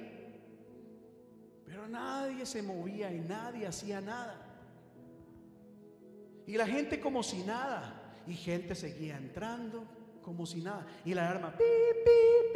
[1.64, 4.36] Pero nadie se movía y nadie hacía nada.
[6.46, 8.20] Y la gente como si nada.
[8.26, 9.84] Y gente seguía entrando
[10.22, 10.86] como si nada.
[11.06, 11.64] Y la alarma, pi,
[12.04, 12.50] pi,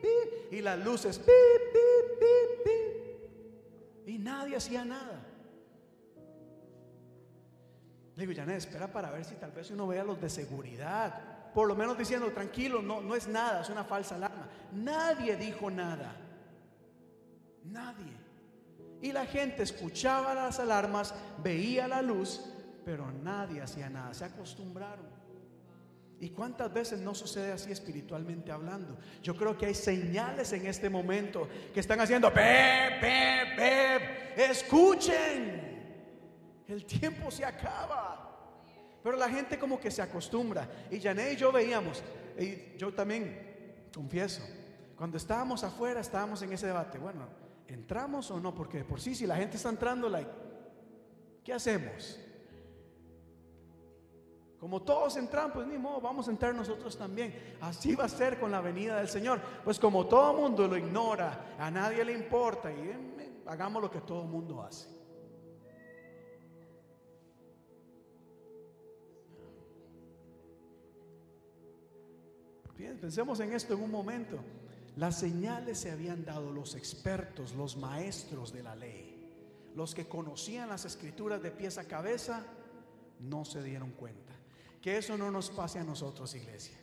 [0.00, 0.56] pi.
[0.56, 1.32] Y las luces, pi.
[4.06, 5.26] Y nadie hacía nada.
[8.16, 11.29] Le digo, Janet, espera para ver si tal vez uno vea los de seguridad.
[11.54, 14.48] Por lo menos diciendo, tranquilo, no, no es nada, es una falsa alarma.
[14.72, 16.14] Nadie dijo nada.
[17.64, 18.16] Nadie.
[19.02, 22.40] Y la gente escuchaba las alarmas, veía la luz,
[22.84, 25.20] pero nadie hacía nada, se acostumbraron.
[26.20, 28.98] ¿Y cuántas veces no sucede así espiritualmente hablando?
[29.22, 35.70] Yo creo que hay señales en este momento que están haciendo, pep, pep, pep, escuchen,
[36.68, 38.29] el tiempo se acaba.
[39.02, 40.68] Pero la gente como que se acostumbra.
[40.90, 42.02] Y Jané y yo veíamos,
[42.38, 44.42] y yo también confieso,
[44.96, 47.26] cuando estábamos afuera estábamos en ese debate, bueno,
[47.66, 48.54] ¿entramos o no?
[48.54, 50.30] Porque por sí, si la gente está entrando, like,
[51.42, 52.20] ¿qué hacemos?
[54.60, 57.56] Como todos entran, pues ni modo, vamos a entrar nosotros también.
[57.62, 59.40] Así va a ser con la venida del Señor.
[59.64, 64.02] Pues como todo mundo lo ignora, a nadie le importa y eh, hagamos lo que
[64.02, 64.99] todo mundo hace.
[73.00, 74.38] Pensemos en esto en un momento.
[74.96, 79.30] Las señales se habían dado los expertos, los maestros de la ley,
[79.74, 82.44] los que conocían las escrituras de pies a cabeza,
[83.20, 84.32] no se dieron cuenta.
[84.80, 86.78] Que eso no nos pase a nosotros, iglesia.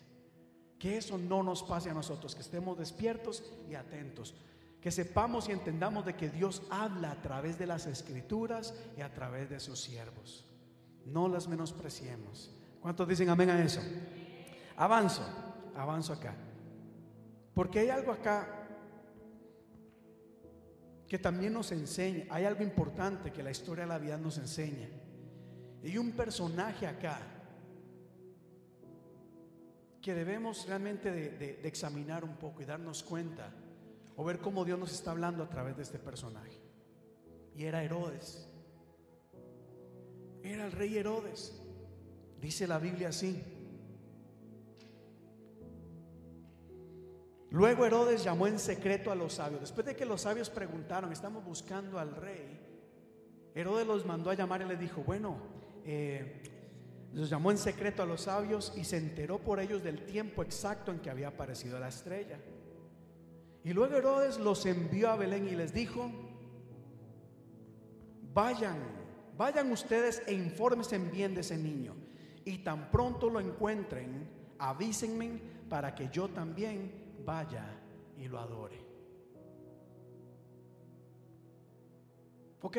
[0.79, 4.35] Que eso no nos pase a nosotros, que estemos despiertos y atentos.
[4.79, 9.13] Que sepamos y entendamos de que Dios habla a través de las escrituras y a
[9.13, 10.45] través de sus siervos.
[11.05, 12.51] No las menospreciemos.
[12.81, 13.81] ¿Cuántos dicen amén a eso?
[14.77, 15.23] Avanzo,
[15.77, 16.35] avanzo acá.
[17.53, 18.57] Porque hay algo acá
[21.07, 24.89] que también nos enseña, hay algo importante que la historia de la vida nos enseña.
[25.81, 27.19] Y un personaje acá
[30.01, 33.53] que debemos realmente de, examinar un poco y darnos cuenta
[34.15, 36.59] o ver cómo Dios nos está hablando a través de este personaje.
[37.55, 38.49] Y era Herodes.
[40.43, 41.61] Era el rey Herodes.
[42.39, 43.43] Dice la Biblia así.
[47.49, 49.61] Luego Herodes llamó en secreto a los sabios.
[49.61, 52.59] Después de que los sabios preguntaron, estamos buscando al rey,
[53.55, 55.37] Herodes los mandó a llamar y les dijo, bueno,
[55.85, 56.43] eh,
[57.13, 60.91] los llamó en secreto a los sabios y se enteró por ellos del tiempo exacto
[60.91, 62.37] en que había aparecido la estrella.
[63.63, 66.11] Y luego Herodes los envió a Belén y les dijo,
[68.33, 68.77] vayan,
[69.37, 71.95] vayan ustedes e infórmense bien de ese niño.
[72.45, 74.29] Y tan pronto lo encuentren,
[74.59, 77.65] avísenme para que yo también vaya
[78.17, 78.79] y lo adore.
[82.61, 82.77] Ok,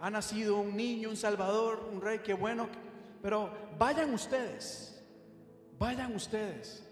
[0.00, 2.68] ha nacido un niño, un salvador, un rey, qué bueno,
[3.22, 5.00] pero vayan ustedes,
[5.78, 6.84] vayan ustedes.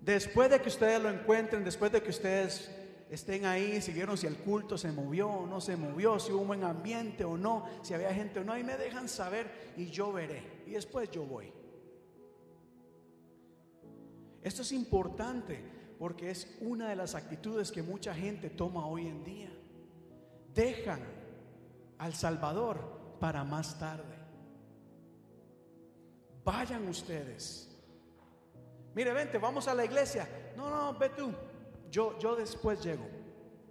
[0.00, 2.70] Después de que ustedes lo encuentren, después de que ustedes
[3.10, 6.46] estén ahí, siguieron si el culto se movió o no se movió, si hubo un
[6.46, 10.12] buen ambiente o no, si había gente o no, y me dejan saber y yo
[10.12, 10.62] veré.
[10.64, 11.52] Y después yo voy.
[14.42, 19.24] Esto es importante porque es una de las actitudes que mucha gente toma hoy en
[19.24, 19.50] día.
[20.54, 21.00] Dejan
[21.98, 24.16] al Salvador para más tarde.
[26.44, 27.70] Vayan ustedes.
[28.94, 30.28] Mire, vente, vamos a la iglesia.
[30.56, 31.32] No, no, ve tú.
[31.90, 33.06] Yo, yo después llego.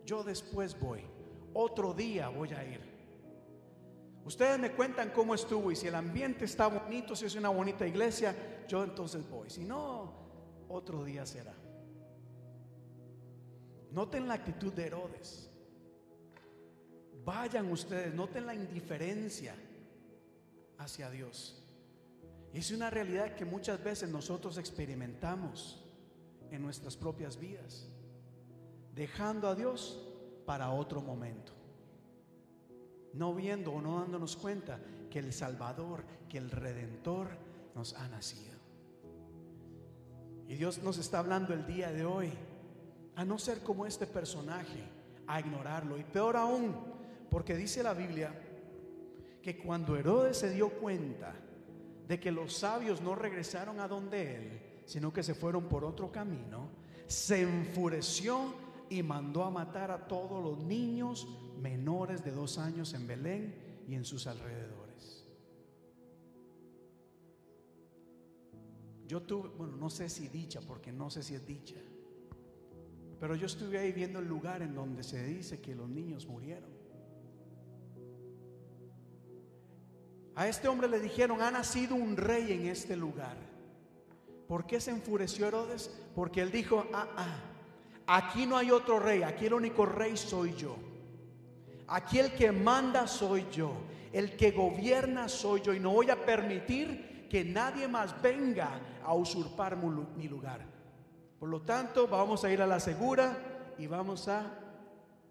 [0.05, 1.01] Yo después voy.
[1.53, 2.81] Otro día voy a ir.
[4.25, 7.85] Ustedes me cuentan cómo estuvo y si el ambiente está bonito, si es una bonita
[7.85, 8.35] iglesia,
[8.67, 9.49] yo entonces voy.
[9.51, 10.11] Si no,
[10.67, 11.53] otro día será.
[13.91, 15.49] Noten la actitud de Herodes.
[17.23, 19.55] Vayan ustedes, noten la indiferencia
[20.77, 21.61] hacia Dios.
[22.53, 25.83] Es una realidad que muchas veces nosotros experimentamos
[26.51, 27.87] en nuestras propias vidas,
[28.93, 30.07] dejando a Dios
[30.45, 31.53] para otro momento,
[33.13, 34.79] no viendo o no dándonos cuenta
[35.09, 37.29] que el Salvador, que el Redentor
[37.73, 38.55] nos ha nacido.
[40.47, 42.31] Y Dios nos está hablando el día de hoy
[43.15, 44.83] a no ser como este personaje,
[45.27, 45.97] a ignorarlo.
[45.97, 46.75] Y peor aún,
[47.29, 48.33] porque dice la Biblia
[49.41, 51.35] que cuando Herodes se dio cuenta
[52.07, 56.11] de que los sabios no regresaron a donde él, sino que se fueron por otro
[56.11, 56.69] camino,
[57.07, 58.53] se enfureció
[58.89, 61.27] y mandó a matar a todos los niños
[61.59, 65.25] menores de dos años en Belén y en sus alrededores.
[69.07, 71.75] Yo tuve, bueno, no sé si dicha, porque no sé si es dicha,
[73.19, 76.69] pero yo estuve ahí viendo el lugar en donde se dice que los niños murieron.
[80.35, 83.37] A este hombre le dijeron, ha nacido un rey en este lugar.
[84.47, 85.89] ¿Por qué se enfureció Herodes?
[86.13, 87.39] Porque él dijo, ah, ah,
[88.05, 90.75] aquí no hay otro rey, aquí el único rey soy yo.
[91.87, 93.73] Aquí el que manda soy yo,
[94.11, 99.13] el que gobierna soy yo y no voy a permitir que nadie más venga a
[99.13, 100.74] usurpar mi lugar.
[101.39, 104.59] Por lo tanto, vamos a ir a la segura y vamos a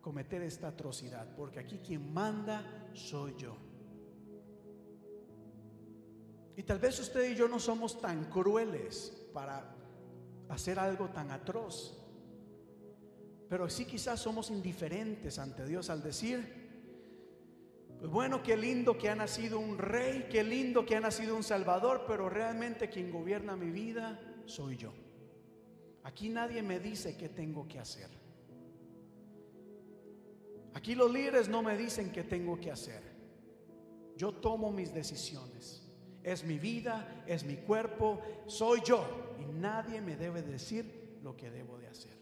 [0.01, 3.57] cometer esta atrocidad, porque aquí quien manda soy yo.
[6.57, 9.75] Y tal vez usted y yo no somos tan crueles para
[10.49, 11.99] hacer algo tan atroz.
[13.49, 16.65] Pero sí quizás somos indiferentes ante Dios al decir,
[17.99, 21.43] pues bueno, qué lindo que ha nacido un rey, qué lindo que ha nacido un
[21.43, 24.93] salvador, pero realmente quien gobierna mi vida soy yo.
[26.05, 28.09] Aquí nadie me dice qué tengo que hacer.
[30.75, 33.03] Aquí los líderes no me dicen qué tengo que hacer.
[34.17, 35.85] Yo tomo mis decisiones
[36.25, 39.05] es mi vida, es mi cuerpo, soy yo.
[39.39, 42.19] Y nadie me debe decir lo que debo de hacer.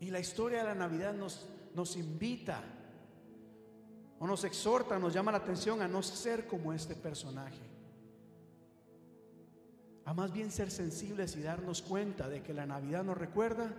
[0.00, 2.62] Y la historia de la Navidad nos, nos invita
[4.18, 7.69] o nos exhorta, nos llama la atención a no ser como este personaje.
[10.10, 13.72] A más bien ser sensibles y darnos cuenta de que la Navidad nos recuerda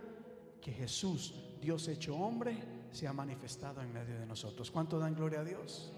[0.62, 2.56] que Jesús, Dios hecho hombre,
[2.90, 4.72] se ha manifestado en medio de nosotros.
[4.72, 5.92] ¿Cuánto dan gloria a Dios?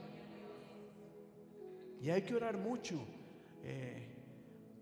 [2.01, 2.95] Y hay que orar mucho
[3.63, 4.07] eh,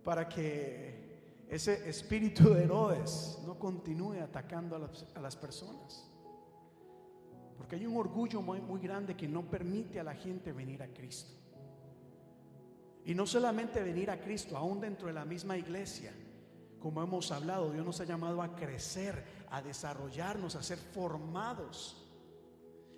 [0.06, 6.10] para que ese espíritu de Herodes no continúe atacando a las, personas.
[7.58, 10.88] Porque hay un orgullo muy, muy grande que no permite a la gente venir a
[10.88, 11.41] Cristo.
[13.06, 16.14] Y no solamente venir a Cristo, aún dentro de la misma iglesia.
[16.80, 22.08] Como hemos hablado, Dios nos ha llamado a crecer, a desarrollarnos, a ser formados.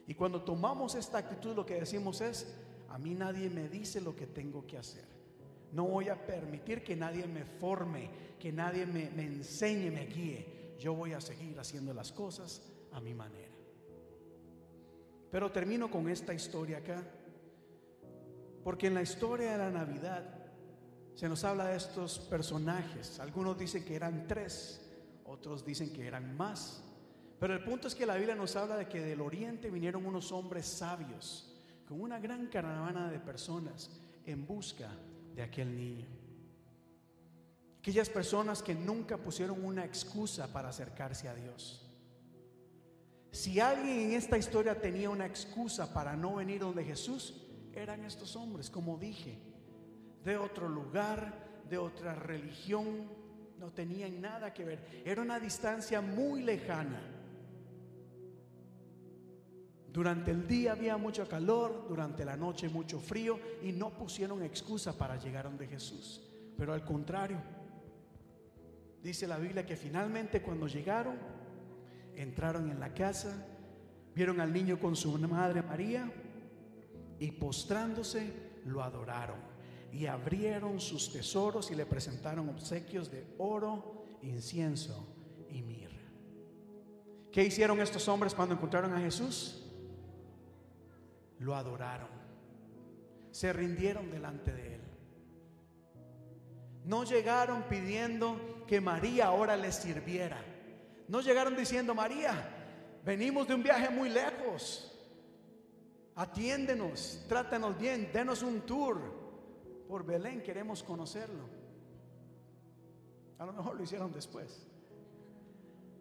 [0.08, 2.54] Y cuando tomamos esta actitud, lo que decimos es,
[2.90, 5.06] a mí nadie me dice lo que tengo que hacer.
[5.72, 8.10] No voy a permitir que nadie me forme,
[8.40, 10.76] que nadie me, enseñe, me guíe.
[10.78, 12.62] Yo voy a seguir haciendo las cosas
[12.92, 13.52] a mi manera.
[15.32, 17.04] Pero termino con esta historia acá.
[18.64, 20.24] Porque en la historia de la Navidad
[21.16, 23.20] se nos habla de estos personajes.
[23.20, 24.82] Algunos dicen que eran tres,
[25.26, 26.84] otros dicen que eran más.
[27.40, 30.32] Pero el punto es que la Biblia nos habla de que del oriente vinieron unos
[30.32, 31.54] hombres sabios
[31.88, 33.92] con una gran caravana de personas
[34.26, 34.90] en busca
[35.36, 36.08] de aquel niño.
[37.80, 41.86] Aquellas personas que nunca pusieron una excusa para acercarse a Dios.
[43.32, 47.43] Si alguien en esta historia tenía una excusa para no venir donde Jesús,
[47.76, 49.38] eran estos hombres, como dije,
[50.24, 53.10] de otro lugar, de otra religión,
[53.60, 55.02] no tenían nada que ver.
[55.06, 57.02] Era una distancia muy lejana.
[59.92, 64.98] Durante el día había mucho calor, durante la noche mucho frío y no pusieron excusa
[64.98, 66.22] para llegar donde Jesús.
[66.58, 67.38] Pero al contrario,
[69.04, 71.18] dice la Biblia que finalmente cuando llegaron,
[72.16, 73.46] entraron en la casa,
[74.16, 76.12] vieron al niño con su madre María
[77.20, 78.34] y postrándose
[78.66, 79.38] lo adoraron
[79.92, 85.08] y abrieron sus tesoros y le presentaron obsequios de oro, incienso
[85.50, 86.02] y mirra.
[87.32, 89.64] ¿Qué hicieron estos hombres cuando encontraron a Jesús?
[91.44, 92.08] lo adoraron,
[93.32, 94.82] se rindieron delante de él.
[96.86, 100.44] No llegaron pidiendo que María ahora les sirviera.
[101.08, 102.34] No llegaron diciendo, María,
[103.06, 104.93] venimos de un viaje muy lejos.
[106.16, 109.00] Atiéndenos, trátanos bien, denos un tour.
[109.88, 111.50] Por Belén queremos conocerlo.
[113.40, 114.68] A lo mejor lo hicieron después.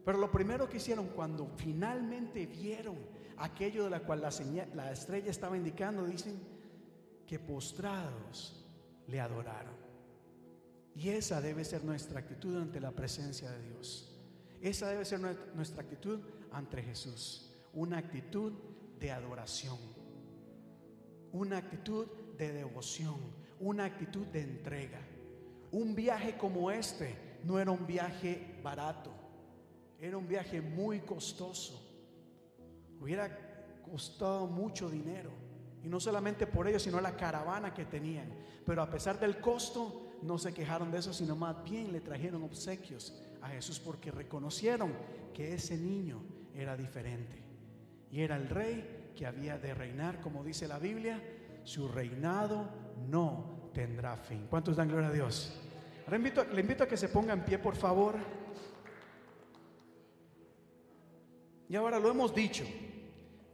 [0.05, 2.97] Pero lo primero que hicieron cuando finalmente vieron
[3.39, 4.31] aquello de la cual la,
[4.75, 6.39] la estrella estaba indicando, dicen
[7.27, 8.67] que postrados
[9.07, 9.75] le adoraron.
[10.95, 14.21] Y esa debe ser nuestra actitud ante la presencia de Dios.
[14.61, 15.21] Esa debe ser
[15.55, 16.21] nuestra actitud
[16.53, 17.51] ante Jesús.
[17.73, 18.53] Una actitud
[19.01, 19.79] de adoración.
[21.33, 22.07] Una actitud
[22.37, 23.17] de devoción.
[23.61, 25.01] Una actitud de entrega.
[25.71, 29.11] Un viaje como este no era un viaje barato.
[30.01, 31.81] Era un viaje muy costoso.
[33.01, 35.31] Hubiera costado mucho dinero.
[35.83, 38.33] Y no solamente por ellos, sino la caravana que tenían.
[38.65, 42.45] Pero a pesar del costo, no se quejaron de eso, sino más bien le trajeron
[42.45, 44.95] obsequios a Jesús porque reconocieron
[45.35, 46.23] que ese niño
[46.55, 47.43] era diferente.
[48.11, 51.23] Y era el rey que había de reinar, como dice la Biblia,
[51.65, 52.69] su reinado
[53.09, 54.47] no tendrá fin.
[54.49, 55.59] ¿Cuántos dan gloria a Dios?
[56.05, 58.17] Ahora invito, le invito a que se ponga en pie, por favor.
[61.69, 62.65] Y ahora lo hemos dicho.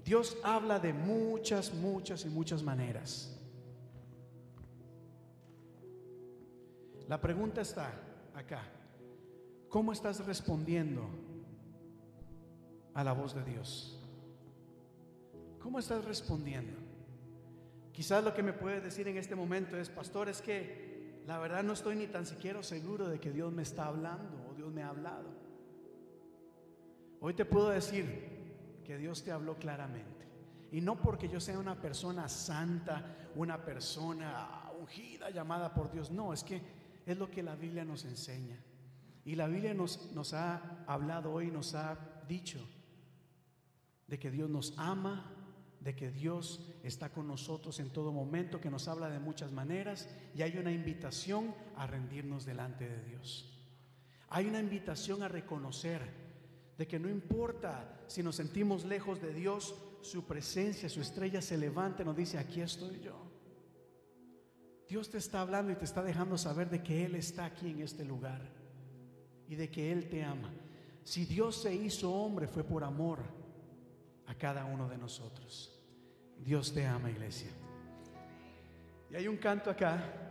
[0.05, 3.39] Dios habla de muchas, muchas y muchas maneras.
[7.06, 7.93] La pregunta está
[8.35, 8.62] acá.
[9.68, 11.09] ¿Cómo estás respondiendo
[12.94, 13.98] a la voz de Dios?
[15.69, 16.78] ¿Cómo estás respondiendo?
[17.93, 21.62] Quizás lo que me puedes decir en este momento es, pastor, es que la verdad
[21.62, 24.82] no estoy ni tan siquiera seguro de que Dios me está hablando o Dios me
[24.82, 25.28] ha hablado.
[27.20, 30.27] Hoy te puedo decir, que Dios te habló claramente.
[30.73, 36.11] Y no porque yo sea una persona santa, una persona ungida, llamada por Dios.
[36.11, 36.62] No, es que
[37.05, 38.57] es lo que la Biblia nos enseña.
[39.27, 42.59] Y la Biblia nos, ha hablado hoy, nos ha dicho
[44.07, 45.35] de que Dios nos ama,
[45.80, 50.09] de que Dios está con nosotros en todo momento, que nos habla de muchas maneras
[50.34, 53.59] y hay una invitación a rendirnos delante de Dios.
[54.28, 56.00] Hay una invitación a reconocer
[56.76, 61.56] de que no importa si nos sentimos lejos de Dios, su presencia, su estrella se
[61.56, 63.28] levanta y nos dice, aquí estoy yo.
[64.88, 67.82] Dios te está hablando y te está dejando saber de que Él está aquí en
[67.82, 68.40] este lugar
[69.46, 70.52] y de que Él te ama.
[71.05, 73.38] Si Dios se hizo hombre fue por amor
[74.28, 75.74] a cada uno de nosotros.
[76.38, 77.50] Dios te ama, iglesia.
[79.10, 80.28] Y hay un canto acá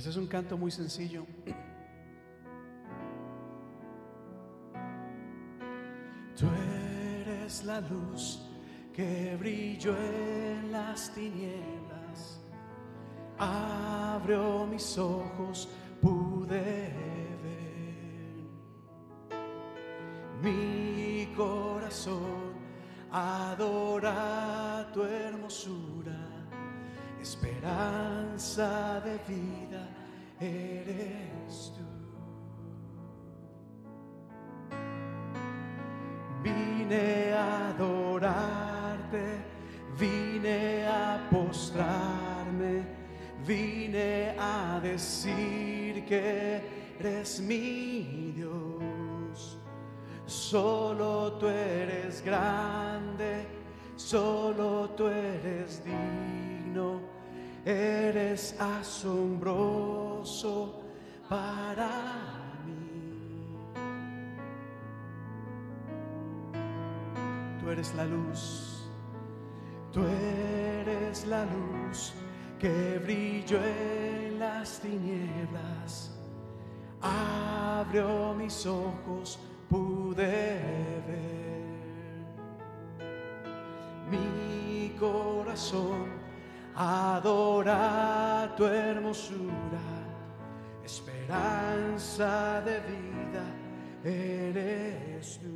[0.00, 1.26] Ese es un canto muy sencillo.
[6.34, 8.49] Tú eres la luz
[9.00, 12.38] que brilló en las tinieblas.
[13.38, 15.68] Abrió mis ojos,
[16.02, 16.92] pude
[17.42, 17.70] ver.
[20.42, 22.52] Mi corazón
[23.10, 26.20] adora tu hermosura,
[27.22, 29.88] esperanza de vida
[30.38, 31.79] eres tú.
[39.98, 42.84] Vine a postrarme,
[43.44, 46.60] vine a decir que
[46.98, 49.56] eres mi Dios.
[50.26, 53.46] Solo tú eres grande,
[53.96, 57.00] solo tú eres digno,
[57.64, 60.10] eres asombroso
[61.28, 61.88] para
[62.64, 63.66] mí.
[67.60, 68.69] Tú eres la luz,
[69.92, 72.14] tú eres la luz
[72.58, 76.12] que brilló en las tinieblas.
[77.00, 79.38] Abrió mis ojos,
[79.68, 80.60] pude
[81.06, 81.40] ver.
[84.10, 86.20] Mi corazón
[86.74, 89.80] adora tu hermosura,
[90.84, 93.44] esperanza de vida
[94.04, 95.48] eres tú.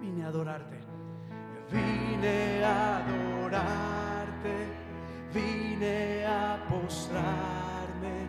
[0.00, 0.87] Vine a adorarte,
[1.70, 4.56] vine a adorarte,
[5.32, 8.28] vine a postrarme,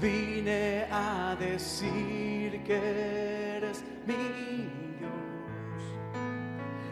[0.00, 4.68] vine a decir que eres mi
[4.98, 5.82] Dios.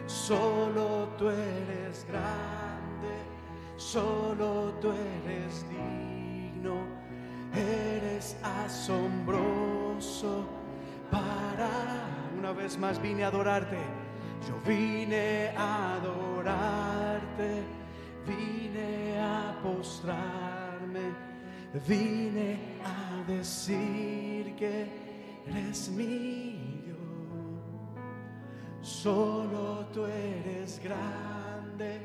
[0.05, 3.13] Solo tú eres grande,
[3.77, 6.75] solo tú eres digno,
[7.53, 10.47] eres asombroso
[11.11, 11.69] para...
[12.37, 13.77] Una vez más vine a adorarte,
[14.47, 17.63] yo vine a adorarte,
[18.25, 21.13] vine a postrarme,
[21.87, 26.95] vine a decir que eres mío.
[28.81, 32.01] Solo tú eres grande,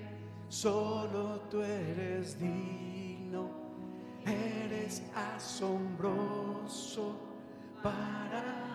[0.48, 3.50] solo tú eres digno,
[4.24, 7.16] eres asombroso
[7.82, 8.67] para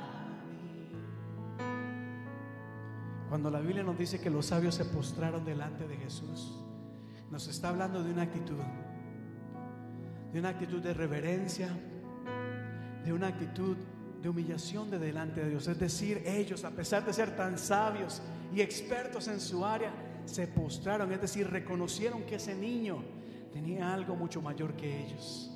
[3.33, 6.53] Cuando la Biblia nos dice que los sabios se postraron delante de Jesús,
[7.31, 8.59] nos está hablando de una actitud,
[10.31, 11.69] de una actitud de reverencia,
[13.03, 13.75] de una actitud
[14.21, 15.67] de humillación de delante de Dios.
[15.67, 18.21] Es decir, ellos, a pesar de ser tan sabios
[18.53, 19.91] y expertos en su área,
[20.25, 23.03] se postraron, es decir, reconocieron que ese niño
[23.51, 25.49] tenía algo mucho mayor que ellos.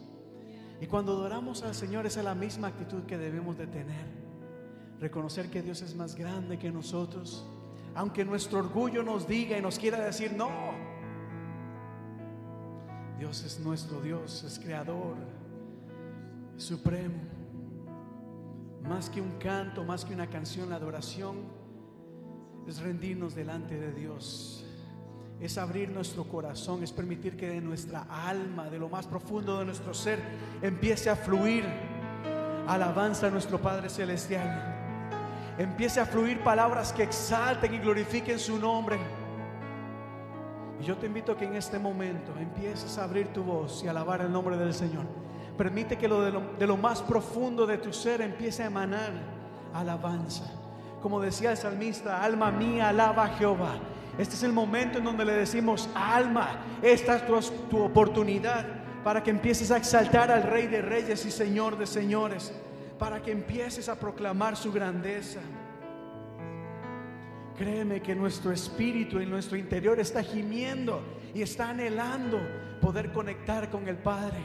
[0.81, 4.07] Y cuando adoramos al Señor, esa es la misma actitud que debemos de tener.
[4.99, 7.45] Reconocer que Dios es más grande que nosotros,
[7.97, 10.51] aunque nuestro orgullo nos diga y nos quiera decir, no,
[13.17, 15.17] Dios es nuestro Dios, es creador,
[16.55, 17.15] es supremo.
[18.87, 21.37] Más que un canto, más que una canción, la adoración
[22.67, 24.63] es rendirnos delante de Dios.
[25.39, 29.65] Es abrir nuestro corazón, es permitir que de nuestra alma, de lo más profundo de
[29.65, 30.19] nuestro ser,
[30.61, 31.65] empiece a fluir
[32.67, 34.76] alabanza a nuestro Padre Celestial.
[35.57, 38.97] Empiece a fluir palabras que exalten y glorifiquen su nombre.
[40.79, 43.87] Y yo te invito a que en este momento empieces a abrir tu voz y
[43.87, 45.05] alabar el nombre del Señor.
[45.57, 49.11] Permite que lo de, lo de lo más profundo de tu ser empiece a emanar
[49.73, 50.45] alabanza.
[51.01, 53.75] Como decía el salmista, alma mía, alaba a Jehová.
[54.19, 57.39] Este es el momento en donde le decimos, alma, esta es tu,
[57.69, 58.65] tu oportunidad
[59.03, 62.53] para que empieces a exaltar al Rey de Reyes y Señor de Señores,
[62.97, 65.39] para que empieces a proclamar su grandeza.
[67.57, 71.01] Créeme que nuestro espíritu en nuestro interior está gimiendo
[71.33, 72.39] y está anhelando
[72.81, 74.37] poder conectar con el Padre.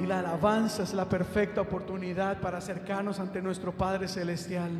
[0.00, 4.72] Y la alabanza es la perfecta oportunidad para acercarnos ante nuestro Padre Celestial.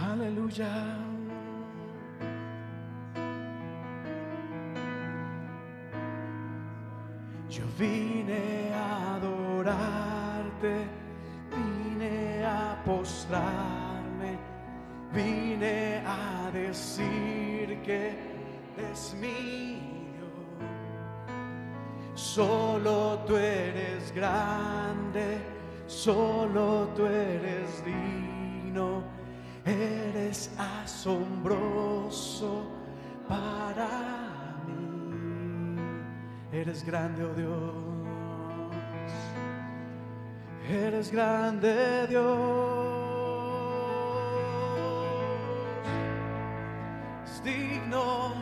[0.00, 1.03] Aleluya.
[7.54, 10.88] Yo vine a adorarte,
[11.54, 14.36] vine a postrarme,
[15.12, 18.18] vine a decir que
[18.90, 20.26] es mío.
[22.16, 25.38] Solo tú eres grande,
[25.86, 29.04] solo tú eres digno,
[29.64, 32.66] eres asombroso
[33.28, 34.23] para.
[36.54, 37.74] Eres grande, oh Dios.
[40.70, 42.24] Eres grande, Dios.
[47.24, 48.34] Es digno.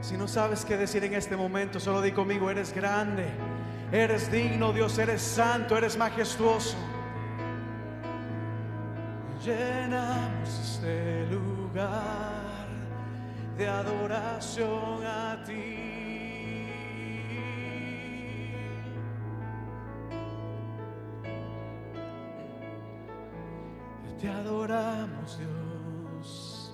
[0.00, 3.28] Si no sabes qué decir en este momento, solo di conmigo, eres grande,
[3.92, 6.76] eres digno, Dios, eres santo, eres majestuoso.
[9.44, 12.47] Llenamos este lugar
[13.58, 15.74] de adoración a ti.
[24.20, 26.72] Te adoramos, Dios.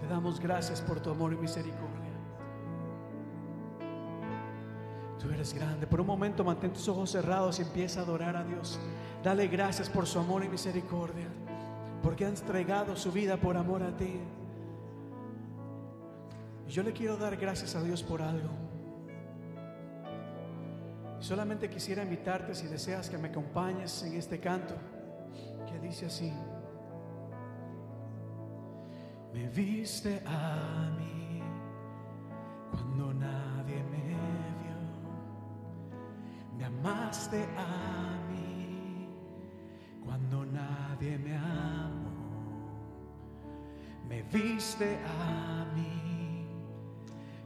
[0.00, 2.00] Te damos gracias por tu amor y misericordia.
[5.32, 5.86] eres grande.
[5.86, 8.78] Por un momento mantén tus ojos cerrados y empieza a adorar a Dios.
[9.22, 11.28] Dale gracias por su amor y misericordia,
[12.02, 14.20] porque han entregado su vida por amor a ti.
[16.70, 18.48] Yo le quiero dar gracias a Dios por algo.
[21.18, 24.76] Solamente quisiera invitarte si deseas que me acompañes en este canto
[25.68, 26.32] que dice así.
[29.34, 31.42] Me viste a mí
[32.70, 33.98] cuando nadie me
[34.60, 34.78] vio.
[36.56, 39.08] Me amaste a mí
[40.04, 42.10] cuando nadie me amó.
[44.08, 46.09] Me viste a mí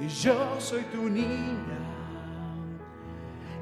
[0.00, 1.78] Y yo soy tu niña,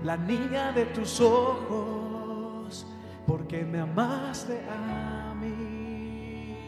[0.04, 2.86] la niña de tus ojos,
[3.26, 6.58] porque me amaste a mí.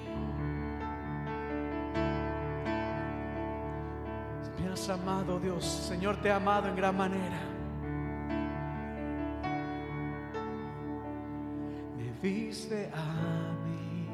[4.59, 7.41] Me has amado, Dios, Señor, te he amado en gran manera.
[11.95, 14.09] Me viste a mí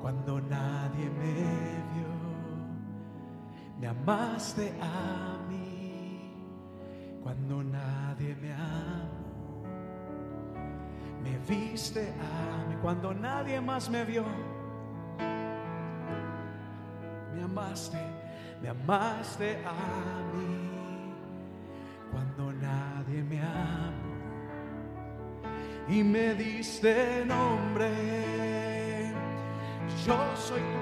[0.00, 1.34] cuando nadie me
[1.92, 2.11] vio.
[3.82, 6.30] Me amaste a mí
[7.20, 9.64] cuando nadie me amó.
[11.20, 14.24] Me viste a mí cuando nadie más me vio.
[17.34, 17.98] Me amaste,
[18.62, 19.72] me amaste a
[20.32, 21.12] mí
[22.12, 24.12] cuando nadie me amó.
[25.88, 27.90] Y me diste nombre.
[30.06, 30.81] Yo soy tu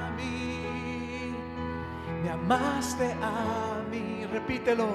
[2.31, 4.89] amaste a mí, repítelo,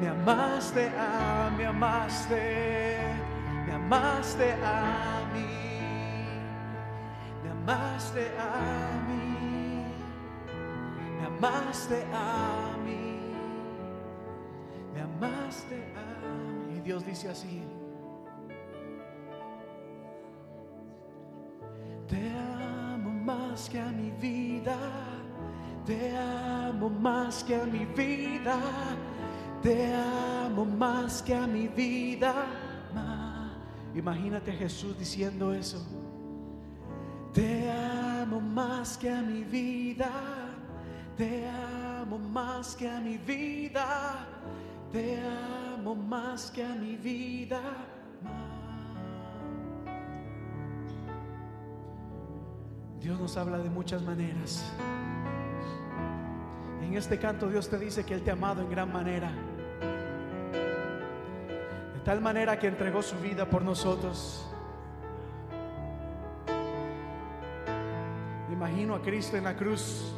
[0.00, 2.98] me amaste a, me amaste,
[3.66, 5.46] me amaste a mí,
[7.42, 8.50] me amaste a
[9.08, 9.84] mí,
[11.18, 13.20] me amaste a mí,
[14.94, 16.76] me amaste a mí.
[16.76, 17.62] Y Dios dice así.
[22.08, 22.32] Te
[22.96, 24.76] amo más que a mi vida,
[25.90, 28.56] te amo más que a mi vida,
[29.60, 32.32] te amo más que a mi vida.
[32.94, 33.50] ma.
[33.92, 35.84] Imagínate a Jesús diciendo eso.
[37.32, 40.10] Te amo más que a mi vida,
[41.16, 44.26] te amo más que a mi vida,
[44.92, 45.18] te
[45.74, 47.60] amo más que a mi vida.
[53.00, 54.72] Dios nos habla de muchas maneras.
[56.82, 59.30] En este canto Dios te dice que Él te ha amado en gran manera.
[61.94, 64.46] De tal manera que entregó su vida por nosotros.
[68.50, 70.12] Imagino a Cristo en la cruz.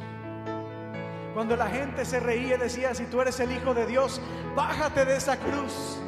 [1.33, 4.21] Cuando la gente se reía y decía, si tú eres el Hijo de Dios,
[4.55, 5.99] bájate de esa cruz.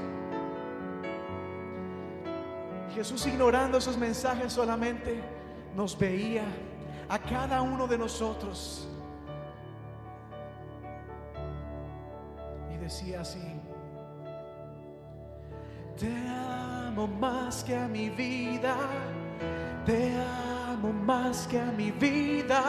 [2.93, 5.21] Jesús ignorando esos mensajes solamente
[5.75, 6.45] nos veía
[7.09, 8.87] a cada uno de nosotros
[12.85, 13.41] decía así,
[15.97, 16.13] te
[16.87, 18.75] amo más que a mi vida,
[19.87, 20.13] te
[20.69, 22.61] amo más que a mi vida,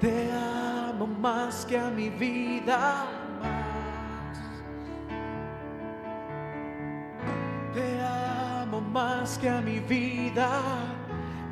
[0.00, 3.06] te amo más que a mi vida.
[3.36, 3.54] más.
[7.72, 10.48] Te amo más que a mi vida,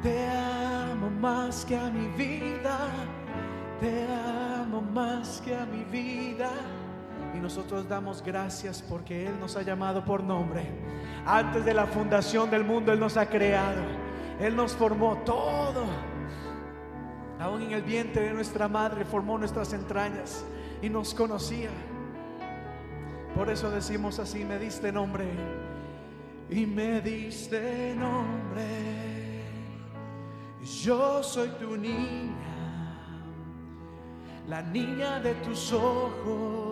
[0.02, 2.78] te amo más que a mi vida,
[3.78, 4.06] te
[4.60, 6.51] amo más que a mi vida.
[7.34, 10.66] Y nosotros damos gracias porque Él nos ha llamado por nombre.
[11.26, 13.82] Antes de la fundación del mundo Él nos ha creado.
[14.40, 15.84] Él nos formó todo.
[17.38, 20.44] Aún en el vientre de nuestra madre formó nuestras entrañas
[20.80, 21.70] y nos conocía.
[23.34, 25.26] Por eso decimos así, me diste nombre
[26.50, 29.42] y me diste nombre.
[30.82, 33.00] Yo soy tu niña,
[34.46, 36.71] la niña de tus ojos,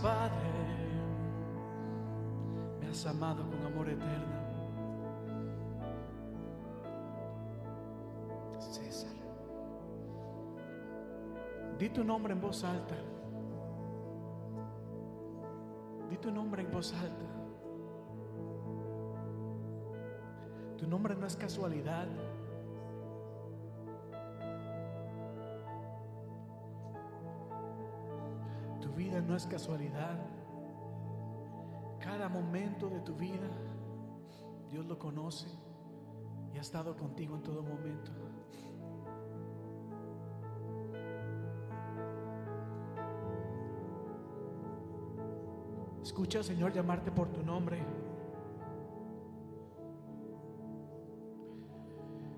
[0.00, 0.36] Padre,
[2.80, 4.42] me has amado con amor eterno.
[8.60, 9.10] César.
[11.80, 12.94] Di tu nombre en voz alta.
[16.08, 17.26] Di tu nombre en voz alta.
[20.78, 22.06] Tu nombre no es casualidad.
[28.96, 30.18] Vida no es casualidad.
[31.98, 33.48] Cada momento de tu vida,
[34.70, 35.46] Dios lo conoce
[36.52, 38.10] y ha estado contigo en todo momento.
[46.02, 47.82] Escucha Señor llamarte por tu nombre.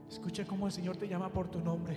[0.08, 1.96] Escucha cómo el Señor te llama por tu nombre.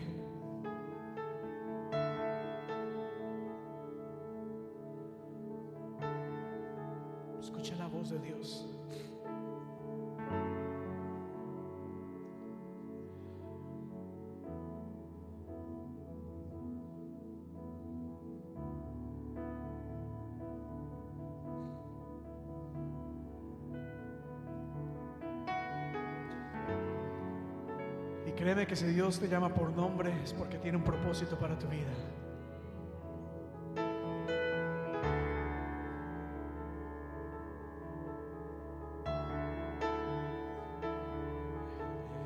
[28.78, 31.88] Si Dios te llama por nombre es porque tiene un propósito para tu vida.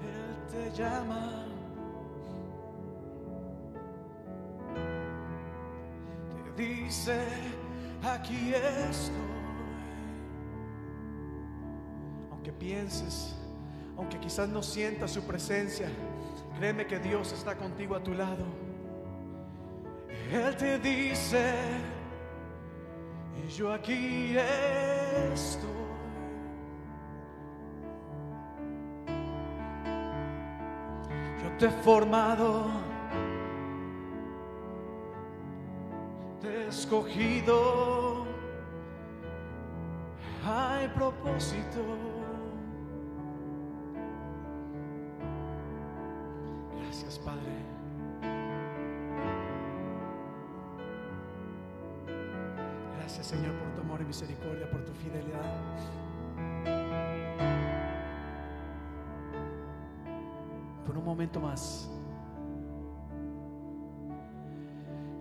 [0.01, 1.45] Él te llama.
[6.57, 7.17] Te dice,
[8.03, 9.15] aquí estoy.
[12.29, 13.37] Aunque pienses,
[13.95, 15.87] aunque quizás no sientas su presencia,
[16.61, 18.45] créeme que Dios está contigo a tu lado.
[20.31, 21.43] Él te dice,
[23.43, 24.37] y yo aquí
[25.33, 25.71] estoy.
[31.41, 32.69] Yo te he formado,
[36.41, 38.27] te he escogido,
[40.45, 42.20] hay propósito.
[54.11, 55.39] Misericordia, por tu fidelidad.
[60.85, 61.89] Por un momento más.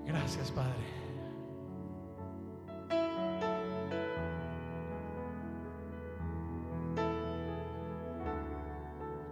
[0.05, 0.85] Gracias, Padre.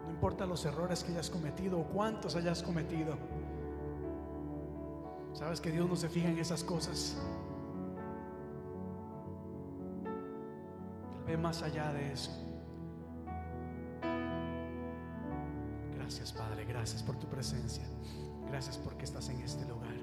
[0.05, 3.17] No importa los errores que hayas cometido o cuántos hayas cometido.
[5.33, 7.21] Sabes que Dios no se fija en esas cosas.
[11.49, 12.31] Más allá de eso.
[15.97, 17.85] Gracias Padre, gracias por tu presencia.
[18.51, 19.95] Gracias porque estás en este lugar.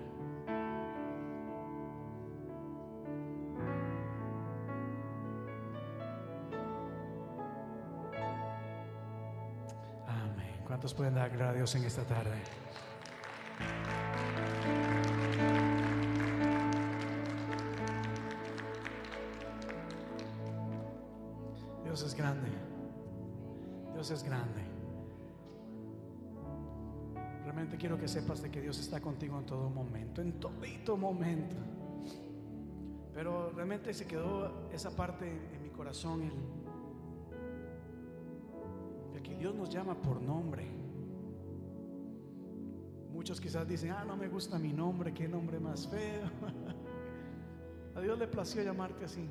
[10.07, 10.63] Amén.
[10.65, 12.41] ¿Cuántos pueden dar gloria a Dios en esta tarde?
[24.16, 24.62] Es grande.
[27.44, 31.56] Realmente quiero que sepas de que Dios está contigo en todo momento, en todito momento.
[33.14, 36.24] Pero realmente se quedó esa parte en mi corazón,
[39.14, 40.66] el, que Dios nos llama por nombre.
[43.12, 46.30] Muchos quizás dicen, ah, no me gusta mi nombre, qué nombre más feo.
[47.96, 49.30] A Dios le plació llamarte así.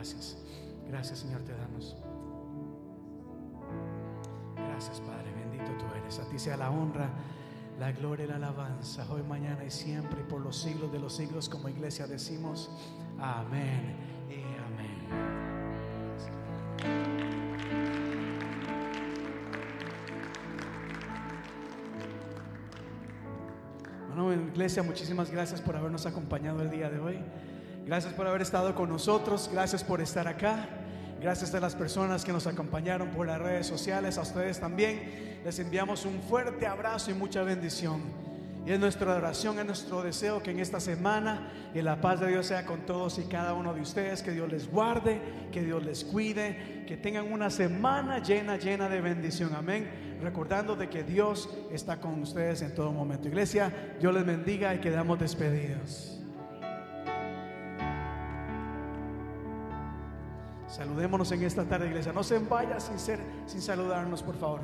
[0.00, 0.38] Gracias,
[0.88, 1.18] gracias.
[1.18, 1.94] Señor, te damos.
[4.56, 5.30] Gracias, Padre.
[5.34, 6.18] Bendito tú eres.
[6.18, 7.10] A ti sea la honra,
[7.78, 11.14] la gloria y la alabanza, hoy, mañana y siempre, y por los siglos de los
[11.14, 12.70] siglos, como iglesia decimos,
[13.18, 13.94] amén
[14.30, 14.40] y
[14.72, 15.06] amén.
[24.16, 27.18] Bueno, iglesia, muchísimas gracias por habernos acompañado el día de hoy.
[27.86, 29.48] Gracias por haber estado con nosotros.
[29.52, 30.68] Gracias por estar acá.
[31.20, 34.16] Gracias a las personas que nos acompañaron por las redes sociales.
[34.16, 38.00] A ustedes también les enviamos un fuerte abrazo y mucha bendición.
[38.66, 42.28] Y es nuestra oración, es nuestro deseo que en esta semana y la paz de
[42.28, 45.20] Dios sea con todos y cada uno de ustedes, que Dios les guarde,
[45.50, 49.54] que Dios les cuide, que tengan una semana llena, llena de bendición.
[49.54, 50.18] Amén.
[50.22, 53.28] Recordando de que Dios está con ustedes en todo momento.
[53.28, 56.19] Iglesia, Dios les bendiga y quedamos despedidos.
[60.70, 62.12] Saludémonos en esta tarde, iglesia.
[62.12, 64.60] No se vaya sin ser, sin saludarnos, por favor.